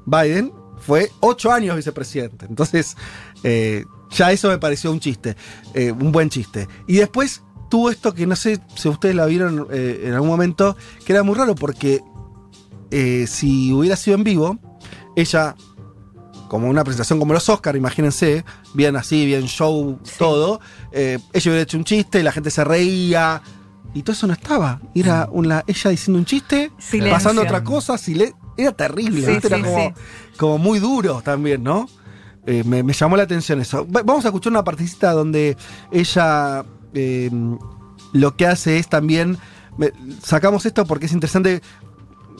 Biden, 0.05 0.53
fue 0.79 1.11
ocho 1.21 1.51
años 1.51 1.75
vicepresidente. 1.75 2.47
Entonces, 2.47 2.97
eh, 3.43 3.85
ya 4.11 4.31
eso 4.31 4.49
me 4.49 4.59
pareció 4.59 4.93
un 4.93 5.01
chiste, 5.01 5.37
un 5.75 6.13
buen 6.13 6.29
chiste. 6.29 6.69
Y 6.87 6.99
después 6.99 7.43
tuvo 7.69 7.91
esto 7.91 8.15
que 8.15 8.27
no 8.27 8.37
sé 8.37 8.61
si 8.77 8.89
ustedes 8.89 9.17
la 9.17 9.27
vieron 9.27 9.67
en 9.71 10.13
algún 10.13 10.29
momento, 10.29 10.77
que 11.05 11.13
era 11.13 11.25
muy 11.25 11.35
raro 11.35 11.57
porque 11.57 12.03
si 13.27 13.73
hubiera 13.73 13.97
sido 13.97 14.17
en 14.17 14.23
vivo, 14.23 14.59
ella, 15.17 15.57
como 16.49 16.69
una 16.69 16.85
presentación 16.85 17.19
como 17.19 17.33
los 17.33 17.49
Oscar, 17.49 17.77
imagínense, 17.77 18.45
bien 18.75 18.97
así, 18.97 19.27
bien 19.27 19.45
show, 19.47 19.99
Sí. 20.03 20.13
todo, 20.19 20.61
eh, 20.93 21.19
ella 21.33 21.51
hubiera 21.51 21.63
hecho 21.63 21.77
un 21.77 21.85
chiste, 21.85 22.23
la 22.23 22.33
gente 22.33 22.51
se 22.51 22.65
reía. 22.65 23.43
Y 23.95 24.03
todo 24.03 24.13
eso 24.13 24.27
no 24.27 24.35
estaba. 24.35 24.81
Era 24.95 25.27
una, 25.33 25.65
ella 25.67 25.91
diciendo 25.91 26.19
un 26.19 26.27
chiste, 26.27 26.71
Silencio. 26.79 27.15
pasando 27.15 27.41
otra 27.43 27.65
cosa, 27.65 27.97
era 28.59 28.73
terrible, 28.73 29.41
era 29.43 29.95
como, 30.37 30.59
muy 30.59 30.79
duro 30.81 31.23
también, 31.23 31.63
¿no? 31.63 31.89
Eh, 32.47 32.63
me, 32.65 32.83
me 32.83 32.93
llamó 32.93 33.17
la 33.17 33.23
atención 33.23 33.61
eso. 33.61 33.87
Va- 33.89 34.03
Vamos 34.03 34.25
a 34.25 34.29
escuchar 34.29 34.51
una 34.53 34.63
partecita 34.65 35.13
donde 35.13 35.57
ella 35.91 36.65
eh, 36.95 37.31
lo 38.13 38.37
que 38.37 38.47
hace 38.47 38.79
es 38.79 38.89
también. 38.89 39.39
sacamos 40.23 40.65
esto 40.67 40.85
porque 40.87 41.07
es 41.07 41.13
interesante. 41.13 41.63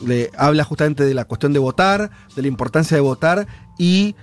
Le 0.01 0.29
habla 0.37 0.63
justamente 0.63 1.03
de 1.03 1.13
la 1.13 1.25
cuestión 1.25 1.53
de 1.53 1.59
votar, 1.59 2.09
de 2.35 2.41
la 2.41 2.47
importancia 2.47 2.95
de 2.95 3.01
votar 3.01 3.47
y 3.77 4.15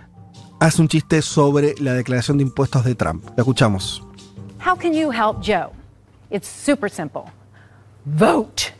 hace 0.60 0.80
un 0.80 0.88
chiste 0.88 1.22
sobre 1.22 1.74
la 1.80 1.94
declaración 1.94 2.38
de 2.38 2.44
impuestos 2.44 2.84
de 2.84 2.94
Trump. 2.94 3.24
La 3.36 3.42
escuchamos. 3.42 4.02
How 4.64 4.76
can 4.76 4.92
you 4.94 5.10
help 5.10 5.42
Joe? 5.42 5.72
It's 6.30 6.48
super 6.48 6.90
simple. 6.90 7.24
Vote. 8.06 8.72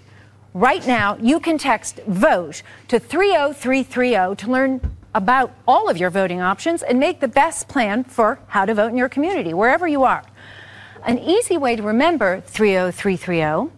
Right 0.55 0.87
now, 0.87 1.17
you 1.21 1.41
can 1.41 1.59
text 1.59 2.01
VOTE 2.07 2.63
to 2.89 2.99
30330 2.99 4.37
to 4.37 4.51
learn 4.51 4.81
about 5.15 5.51
all 5.67 5.89
of 5.89 5.97
your 5.97 6.11
voting 6.11 6.41
options 6.41 6.83
and 6.83 6.99
make 6.99 7.21
the 7.21 7.29
best 7.29 7.69
plan 7.69 8.05
for 8.05 8.39
how 8.49 8.65
to 8.65 8.75
vote 8.75 8.91
in 8.91 8.97
your 8.97 9.09
community, 9.09 9.53
wherever 9.53 9.87
you 9.89 10.05
are. 10.05 10.23
An 11.07 11.19
easy 11.19 11.59
way 11.59 11.77
to 11.77 11.83
remember 11.83 12.41
30330 12.41 13.71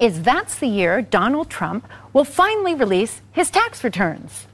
is 0.00 0.22
that's 0.22 0.56
the 0.58 0.66
year 0.66 1.02
Donald 1.02 1.48
Trump 1.50 1.84
will 2.12 2.24
finally 2.24 2.74
release 2.74 3.20
his 3.32 3.50
tax 3.50 3.84
returns. 3.84 4.46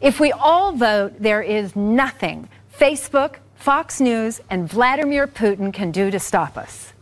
If 0.00 0.20
we 0.20 0.32
all 0.32 0.72
vote, 0.72 1.12
there 1.20 1.40
is 1.42 1.74
nothing 1.76 2.48
Facebook, 2.78 3.36
Fox 3.54 4.00
News, 4.00 4.40
and 4.50 4.68
Vladimir 4.68 5.26
Putin 5.26 5.72
can 5.72 5.90
do 5.92 6.10
to 6.10 6.18
stop 6.18 6.56
us. 6.58 6.92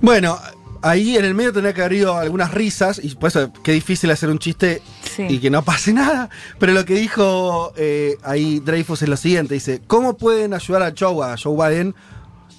Bueno, 0.00 0.38
ahí 0.82 1.16
en 1.16 1.24
el 1.26 1.34
medio 1.34 1.52
tenía 1.52 1.74
que 1.74 1.82
haber 1.82 1.92
ido 1.92 2.16
algunas 2.16 2.52
risas, 2.52 2.98
y 3.02 3.14
por 3.14 3.28
eso 3.28 3.52
qué 3.62 3.72
difícil 3.72 4.10
hacer 4.10 4.30
un 4.30 4.38
chiste 4.38 4.80
Sí. 5.02 5.26
y 5.28 5.38
que 5.38 5.50
no 5.50 5.62
pase 5.62 5.92
nada. 5.94 6.30
Pero 6.58 6.72
lo 6.72 6.84
que 6.84 6.94
dijo 6.94 7.72
eh, 7.76 8.16
ahí 8.22 8.60
Dreyfus 8.60 9.02
es 9.02 9.08
lo 9.08 9.16
siguiente: 9.16 9.54
dice, 9.54 9.82
¿cómo 9.86 10.16
pueden 10.16 10.54
ayudar 10.54 10.82
a 10.82 10.92
Joe, 10.98 11.24
a 11.24 11.36
Joe 11.36 11.54
Biden? 11.70 11.94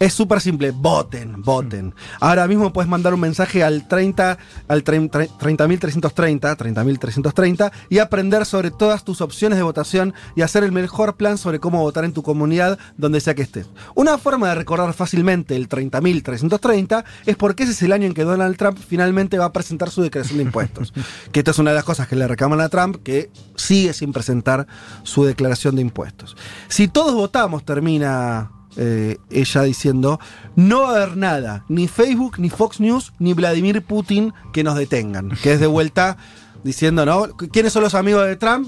Es 0.01 0.15
súper 0.15 0.41
simple, 0.41 0.71
voten, 0.71 1.43
voten. 1.43 1.93
Ahora 2.19 2.47
mismo 2.47 2.73
puedes 2.73 2.89
mandar 2.89 3.13
un 3.13 3.19
mensaje 3.19 3.63
al 3.63 3.87
30, 3.87 4.35
al 4.67 4.83
30 4.83 5.11
30.330, 5.27 6.57
30.330 6.57 7.71
y 7.87 7.99
aprender 7.99 8.47
sobre 8.47 8.71
todas 8.71 9.03
tus 9.03 9.21
opciones 9.21 9.59
de 9.59 9.63
votación 9.63 10.15
y 10.35 10.41
hacer 10.41 10.63
el 10.63 10.71
mejor 10.71 11.17
plan 11.17 11.37
sobre 11.37 11.59
cómo 11.59 11.81
votar 11.81 12.03
en 12.03 12.13
tu 12.13 12.23
comunidad 12.23 12.79
donde 12.97 13.21
sea 13.21 13.35
que 13.35 13.43
estés. 13.43 13.67
Una 13.93 14.17
forma 14.17 14.49
de 14.49 14.55
recordar 14.55 14.91
fácilmente 14.93 15.55
el 15.55 15.69
30.330 15.69 17.03
es 17.27 17.35
porque 17.35 17.61
ese 17.61 17.73
es 17.73 17.81
el 17.83 17.91
año 17.91 18.07
en 18.07 18.15
que 18.15 18.23
Donald 18.23 18.57
Trump 18.57 18.79
finalmente 18.79 19.37
va 19.37 19.45
a 19.45 19.53
presentar 19.53 19.91
su 19.91 20.01
declaración 20.01 20.37
de 20.39 20.45
impuestos. 20.45 20.93
que 21.31 21.41
esta 21.41 21.51
es 21.51 21.59
una 21.59 21.69
de 21.69 21.75
las 21.75 21.85
cosas 21.85 22.07
que 22.07 22.15
le 22.15 22.27
reclaman 22.27 22.59
a 22.59 22.69
Trump, 22.69 22.97
que 23.03 23.29
sigue 23.55 23.93
sin 23.93 24.13
presentar 24.13 24.65
su 25.03 25.25
declaración 25.25 25.75
de 25.75 25.83
impuestos. 25.83 26.35
Si 26.69 26.87
todos 26.87 27.13
votamos, 27.13 27.63
termina 27.65 28.51
eh, 28.77 29.17
ella 29.29 29.63
diciendo, 29.63 30.19
no 30.55 30.81
va 30.83 30.89
a 30.89 30.95
haber 31.03 31.17
nada, 31.17 31.65
ni 31.67 31.87
Facebook, 31.87 32.35
ni 32.39 32.49
Fox 32.49 32.79
News, 32.79 33.13
ni 33.19 33.33
Vladimir 33.33 33.81
Putin 33.83 34.33
que 34.53 34.63
nos 34.63 34.75
detengan. 34.75 35.29
Que 35.43 35.53
es 35.53 35.59
de 35.59 35.67
vuelta 35.67 36.17
diciendo, 36.63 37.05
¿no? 37.05 37.27
¿Quiénes 37.51 37.73
son 37.73 37.83
los 37.83 37.95
amigos 37.95 38.25
de 38.27 38.35
Trump? 38.37 38.67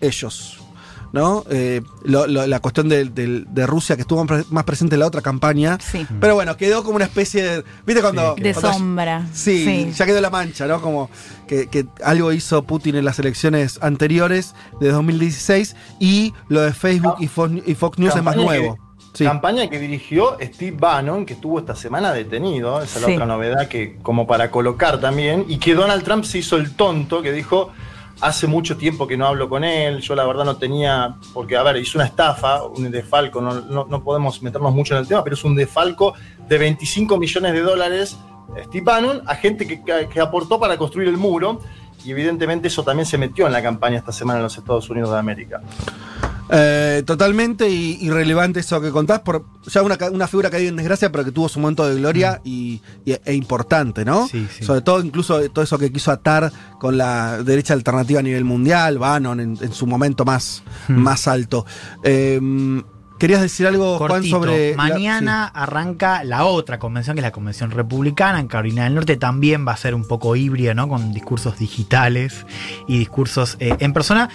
Ellos. 0.00 0.58
¿No? 1.12 1.44
Eh, 1.50 1.82
lo- 2.04 2.26
lo- 2.26 2.46
la 2.46 2.60
cuestión 2.60 2.88
de, 2.88 3.04
de- 3.04 3.44
de 3.46 3.66
Rusia 3.66 3.96
que 3.96 4.00
estuvo 4.02 4.24
más 4.48 4.64
presente 4.64 4.94
en 4.94 5.00
la 5.00 5.06
otra 5.06 5.20
campaña. 5.20 5.76
Sí. 5.78 6.06
Pero 6.18 6.34
bueno, 6.36 6.56
quedó 6.56 6.82
como 6.82 6.96
una 6.96 7.04
especie 7.04 7.42
de. 7.42 7.64
¿Viste 7.86 8.00
cuando.? 8.00 8.34
De 8.34 8.54
cuando- 8.54 8.72
sombra. 8.72 9.26
Sí, 9.34 9.62
Sí. 9.62 9.92
ya 9.94 10.06
quedó 10.06 10.22
la 10.22 10.30
mancha, 10.30 10.66
¿no? 10.66 10.80
Como 10.80 11.10
que, 11.46 11.66
que 11.66 11.86
algo 12.02 12.32
hizo 12.32 12.62
Putin 12.62 12.94
en 12.96 13.04
las 13.04 13.18
elecciones 13.18 13.78
anteriores 13.82 14.54
de 14.80 14.90
2016 14.90 15.76
y 16.00 16.32
lo 16.48 16.62
de 16.62 16.72
Facebook 16.72 17.16
y 17.20 17.28
Fox, 17.28 17.52
y 17.66 17.74
Fox 17.74 17.98
News 17.98 18.16
es 18.16 18.22
más 18.22 18.34
nuevo. 18.36 18.78
Sí. 19.12 19.24
Campaña 19.24 19.68
que 19.68 19.78
dirigió 19.78 20.36
Steve 20.40 20.76
Bannon, 20.78 21.26
que 21.26 21.34
estuvo 21.34 21.58
esta 21.58 21.74
semana 21.76 22.12
detenido, 22.12 22.80
esa 22.80 22.96
es 22.98 23.02
la 23.02 23.08
Sí. 23.08 23.14
otra 23.14 23.26
novedad 23.26 23.68
que 23.68 23.96
como 24.02 24.26
para 24.26 24.50
colocar 24.50 25.00
también, 25.00 25.44
y 25.48 25.58
que 25.58 25.74
Donald 25.74 26.02
Trump 26.02 26.24
se 26.24 26.38
hizo 26.38 26.56
el 26.56 26.74
tonto, 26.74 27.20
que 27.20 27.30
dijo, 27.30 27.70
hace 28.22 28.46
mucho 28.46 28.76
tiempo 28.78 29.06
que 29.06 29.16
no 29.18 29.26
hablo 29.26 29.48
con 29.50 29.64
él, 29.64 30.00
yo 30.00 30.14
la 30.14 30.24
verdad 30.24 30.44
no 30.46 30.56
tenía, 30.56 31.16
porque 31.34 31.56
a 31.58 31.62
ver, 31.62 31.76
hizo 31.76 31.98
una 31.98 32.06
estafa, 32.06 32.62
un 32.64 32.90
defalco, 32.90 33.40
no, 33.42 33.60
no- 33.60 33.86
no 33.88 34.02
podemos 34.02 34.40
meternos 34.42 34.72
mucho 34.72 34.94
en 34.94 35.00
el 35.00 35.08
tema, 35.08 35.22
pero 35.22 35.34
es 35.34 35.44
un 35.44 35.54
defalco 35.56 36.14
de 36.48 36.56
25 36.58 37.18
millones 37.18 37.52
de 37.52 37.60
dólares, 37.60 38.16
Steve 38.64 38.84
Bannon, 38.84 39.22
a 39.26 39.34
gente 39.34 39.66
que, 39.66 39.82
que- 39.84 40.08
que 40.08 40.20
aportó 40.20 40.58
para 40.58 40.78
construir 40.78 41.08
el 41.08 41.16
muro, 41.18 41.60
y 42.04 42.10
evidentemente 42.12 42.68
eso 42.68 42.82
también 42.82 43.04
se 43.06 43.18
metió 43.18 43.46
en 43.46 43.52
la 43.52 43.62
campaña 43.62 43.98
esta 43.98 44.12
semana 44.12 44.38
en 44.38 44.44
los 44.44 44.56
Estados 44.56 44.88
Unidos 44.88 45.10
de 45.10 45.18
América. 45.18 45.60
Eh, 46.54 47.02
totalmente 47.06 47.68
irrelevante 47.68 48.60
eso 48.60 48.80
que 48.80 48.90
contás, 48.90 49.20
por 49.20 49.44
ya 49.66 49.82
una, 49.82 49.96
una 50.10 50.26
figura 50.28 50.50
caída 50.50 50.68
en 50.68 50.76
desgracia, 50.76 51.10
pero 51.10 51.24
que 51.24 51.32
tuvo 51.32 51.48
su 51.48 51.58
momento 51.60 51.88
de 51.88 51.96
gloria 51.96 52.40
y, 52.44 52.82
y- 53.06 53.16
e 53.24 53.32
importante, 53.34 54.04
¿no? 54.04 54.28
Sí, 54.28 54.46
sí. 54.54 54.62
Sobre 54.64 54.82
todo, 54.82 55.02
incluso 55.02 55.40
todo 55.50 55.64
eso 55.64 55.78
que 55.78 55.90
quiso 55.90 56.10
atar 56.10 56.52
con 56.78 56.98
la 56.98 57.42
derecha 57.42 57.72
alternativa 57.72 58.20
a 58.20 58.22
nivel 58.22 58.44
mundial, 58.44 58.98
Bannon 58.98 59.40
en, 59.40 59.58
en 59.60 59.72
su 59.72 59.86
momento 59.86 60.24
más, 60.26 60.62
más 60.88 61.26
alto. 61.26 61.64
Eh, 62.04 62.38
¿Querías 63.18 63.40
decir 63.40 63.68
algo, 63.68 63.98
Juan, 63.98 64.24
sobre. 64.24 64.70
la- 64.72 64.76
Mañana 64.76 65.46
arranca 65.46 66.24
la 66.24 66.44
otra 66.44 66.80
convención, 66.80 67.14
que 67.14 67.20
es 67.20 67.24
la 67.24 67.30
convención 67.30 67.70
republicana 67.70 68.40
en 68.40 68.48
Carolina 68.48 68.82
del 68.84 68.94
Norte. 68.96 69.16
También 69.16 69.64
va 69.66 69.72
a 69.72 69.76
ser 69.76 69.94
un 69.94 70.04
poco 70.04 70.34
híbrida, 70.34 70.74
¿no? 70.74 70.88
Con 70.88 71.12
discursos 71.14 71.56
digitales 71.56 72.44
y 72.88 72.98
discursos 72.98 73.56
eh, 73.60 73.76
en 73.78 73.92
persona. 73.92 74.28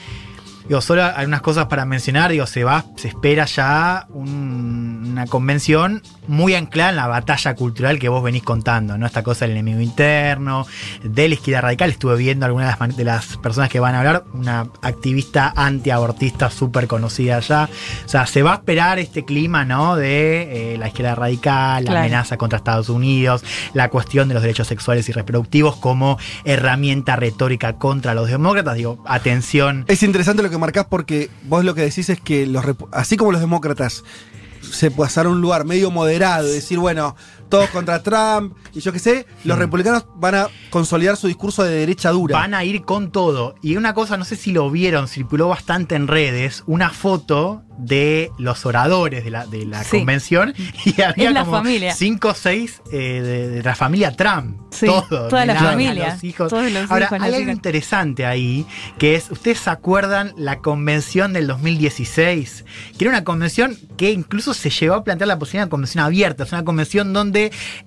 Digo, 0.67 0.81
solo 0.81 1.03
hay 1.03 1.25
unas 1.25 1.41
cosas 1.41 1.67
para 1.67 1.85
mencionar. 1.85 2.31
Digo, 2.31 2.45
se 2.45 2.63
va, 2.63 2.83
se 2.97 3.07
espera 3.07 3.45
ya 3.45 4.05
un- 4.09 5.05
una 5.11 5.25
convención 5.25 6.03
muy 6.27 6.53
anclada 6.55 6.89
en 6.89 6.97
la 6.97 7.07
batalla 7.07 7.55
cultural 7.55 7.97
que 7.99 8.09
vos 8.09 8.21
venís 8.21 8.43
contando, 8.43 8.97
¿no? 8.97 9.05
Esta 9.05 9.23
cosa 9.23 9.45
del 9.45 9.51
enemigo 9.53 9.79
interno, 9.79 10.67
de 11.03 11.27
la 11.29 11.33
izquierda 11.35 11.61
radical. 11.61 11.89
Estuve 11.89 12.17
viendo 12.17 12.45
algunas 12.45 12.67
de 12.67 12.71
las, 12.71 12.79
man- 12.81 12.95
de 12.97 13.03
las 13.05 13.37
personas 13.37 13.69
que 13.69 13.79
van 13.79 13.95
a 13.95 13.99
hablar, 13.99 14.23
una 14.33 14.67
activista 14.81 15.53
antiabortista 15.55 16.49
súper 16.49 16.87
conocida 16.87 17.37
allá. 17.37 17.69
O 18.05 18.09
sea, 18.09 18.25
se 18.27 18.43
va 18.43 18.51
a 18.51 18.55
esperar 18.55 18.99
este 18.99 19.23
clima, 19.23 19.63
¿no? 19.63 19.95
De 19.95 20.73
eh, 20.73 20.77
la 20.77 20.87
izquierda 20.89 21.15
radical, 21.15 21.85
la 21.85 21.91
Claro. 21.91 21.99
amenaza 22.05 22.37
contra 22.37 22.57
Estados 22.57 22.89
Unidos, 22.89 23.43
la 23.73 23.89
cuestión 23.89 24.27
de 24.27 24.33
los 24.33 24.43
derechos 24.43 24.67
sexuales 24.67 25.07
y 25.07 25.13
reproductivos 25.13 25.77
como 25.77 26.17
herramienta 26.43 27.15
retórica 27.15 27.73
contra 27.73 28.13
los 28.13 28.27
demócratas. 28.29 28.75
Digo, 28.75 29.01
atención. 29.07 29.85
Es 29.87 30.03
interesante 30.03 30.43
lo 30.43 30.49
que 30.49 30.56
marcás 30.57 30.85
porque 30.89 31.29
vos 31.43 31.63
lo 31.63 31.75
que 31.75 31.81
decís 31.81 32.09
es 32.09 32.19
que 32.19 32.45
los 32.45 32.65
así 32.91 33.17
como 33.17 33.31
los 33.31 33.41
demócratas 33.41 34.03
se 34.61 34.91
pasaron 34.91 35.33
un 35.33 35.41
lugar 35.41 35.65
medio 35.65 35.91
moderado 35.91 36.47
decir, 36.47 36.79
bueno, 36.79 37.15
todos 37.49 37.69
contra 37.69 38.01
Trump 38.03 38.55
y 38.73 38.79
yo 38.81 38.91
qué 38.91 38.99
sé, 38.99 39.25
los 39.43 39.57
republicanos 39.57 40.05
van 40.15 40.35
a 40.35 40.47
consolidar 40.69 41.17
su 41.17 41.27
discurso 41.27 41.63
de 41.63 41.71
derecha 41.71 42.11
dura. 42.11 42.37
Van 42.37 42.53
a 42.53 42.63
ir 42.63 42.83
con 42.83 43.11
todo. 43.11 43.55
Y 43.61 43.75
una 43.77 43.93
cosa, 43.93 44.17
no 44.17 44.25
sé 44.25 44.35
si 44.35 44.51
lo 44.51 44.69
vieron, 44.69 45.07
circuló 45.07 45.47
bastante 45.47 45.95
en 45.95 46.07
redes, 46.07 46.63
una 46.67 46.89
foto 46.89 47.63
de 47.79 48.31
los 48.39 48.65
oradores 48.65 49.23
de 49.23 49.29
la, 49.29 49.45
de 49.45 49.63
la 49.65 49.83
Sí. 49.83 49.97
convención 49.99 50.55
y 50.83 50.99
había 51.01 51.29
la 51.29 51.41
como 51.45 51.57
familia. 51.57 51.93
cinco 51.93 52.29
o 52.29 52.33
seis 52.33 52.81
eh, 52.91 53.21
de, 53.21 53.47
de 53.49 53.61
la 53.63 53.75
familia 53.75 54.15
Trump. 54.15 54.59
Sí, 54.71 54.87
todo, 54.87 55.27
toda 55.27 55.45
la 55.45 55.53
mirando 55.53 55.67
a 55.69 55.71
familia, 55.73 56.09
los 56.13 56.23
hijos. 56.23 56.49
todos 56.49 56.71
los 56.71 56.89
Ahora, 56.91 57.05
hijos, 57.05 57.21
hay 57.21 57.35
algo 57.35 57.51
interesante 57.51 58.25
ahí, 58.25 58.65
que 58.97 59.13
es, 59.15 59.29
¿ustedes 59.29 59.59
se 59.59 59.69
acuerdan 59.69 60.33
la 60.37 60.57
convención 60.59 61.33
del 61.33 61.45
2016? 61.47 62.65
Que 62.97 63.05
era 63.05 63.11
una 63.11 63.23
convención 63.23 63.77
que 63.95 64.11
incluso 64.11 64.53
se 64.55 64.69
llegó 64.71 64.95
a 64.95 65.03
plantear 65.03 65.27
la 65.27 65.37
posibilidad 65.39 65.63
de 65.63 65.65
una 65.67 65.69
convención 65.71 66.03
abierta, 66.03 66.43
es 66.45 66.51
una 66.51 66.65
convención 66.65 67.13
donde 67.13 67.36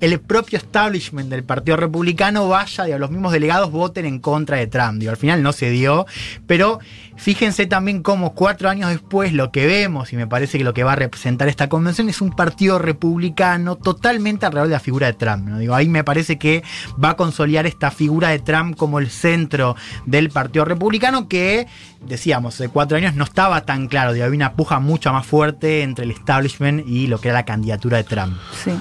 el 0.01 0.21
propio 0.21 0.59
establishment 0.59 1.29
del 1.29 1.45
Partido 1.45 1.77
Republicano 1.77 2.49
vaya 2.49 2.89
y 2.89 2.99
los 2.99 3.11
mismos 3.11 3.33
delegados 3.33 3.71
voten 3.71 4.07
en 4.07 4.19
contra 4.19 4.57
de 4.57 4.67
Trump. 4.67 4.99
Digo, 4.99 5.11
al 5.11 5.17
final 5.17 5.43
no 5.43 5.53
se 5.53 5.71
dio, 5.71 6.07
pero 6.47 6.81
fíjense 7.17 7.67
también 7.67 8.03
cómo 8.03 8.35
cuatro 8.35 8.69
años 8.69 8.91
después 8.91 9.33
lo 9.33 9.53
que 9.53 9.67
vemos, 9.67 10.13
y 10.13 10.17
me 10.17 10.27
parece 10.27 10.59
que 10.59 10.65
lo 10.65 10.75
que 10.75 10.85
va 10.85 10.93
a 10.93 10.97
representar 10.97 11.49
esta 11.49 11.69
convención 11.69 12.09
es 12.09 12.21
un 12.21 12.31
partido 12.31 12.79
republicano 12.79 13.77
totalmente 13.77 14.47
alrededor 14.47 14.69
de 14.69 14.75
la 14.75 14.81
figura 14.81 15.07
de 15.07 15.13
Trump. 15.15 15.49
¿no? 15.49 15.59
Digo, 15.59 15.75
ahí 15.75 15.89
me 15.89 16.05
parece 16.05 16.39
que 16.39 16.63
va 17.03 17.11
a 17.11 17.17
consolidar 17.17 17.67
esta 17.67 17.91
figura 17.91 18.29
de 18.29 18.39
Trump 18.39 18.77
como 18.77 18.99
el 18.99 19.11
centro 19.11 19.77
del 20.07 20.31
Partido 20.31 20.65
Republicano 20.65 21.29
que, 21.29 21.67
decíamos, 22.07 22.59
de 22.59 22.69
cuatro 22.69 22.97
años 22.97 23.15
no 23.15 23.25
estaba 23.25 23.65
tan 23.65 23.89
claro. 23.89 24.11
Había 24.11 24.27
una 24.29 24.53
puja 24.53 24.81
mucho 24.81 25.13
más 25.13 25.27
fuerte 25.27 25.83
entre 25.83 26.05
el 26.05 26.11
establishment 26.11 26.87
y 26.87 27.07
lo 27.07 27.21
que 27.21 27.29
era 27.29 27.39
la 27.39 27.45
candidatura 27.45 27.99
de 27.99 28.05
Trump. 28.05 28.37
Sí. 28.65 28.73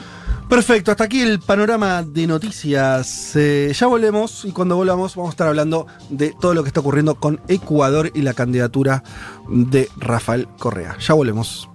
Perfecto, 0.49 0.89
hasta 0.89 1.03
aquí 1.03 1.21
el 1.21 1.39
panorama 1.39 2.01
de 2.01 2.25
noticias. 2.25 3.35
Eh, 3.35 3.71
ya 3.71 3.85
volvemos 3.85 4.45
y 4.45 4.51
cuando 4.51 4.75
volvamos 4.75 5.15
vamos 5.15 5.29
a 5.29 5.33
estar 5.33 5.47
hablando 5.47 5.85
de 6.09 6.33
todo 6.41 6.55
lo 6.55 6.63
que 6.63 6.69
está 6.69 6.79
ocurriendo 6.79 7.13
con 7.13 7.39
Ecuador 7.47 8.11
y 8.15 8.23
la 8.23 8.33
candidatura 8.33 9.03
de 9.47 9.89
Rafael 9.97 10.47
Correa. 10.57 10.97
Ya 10.99 11.13
volvemos. 11.13 11.68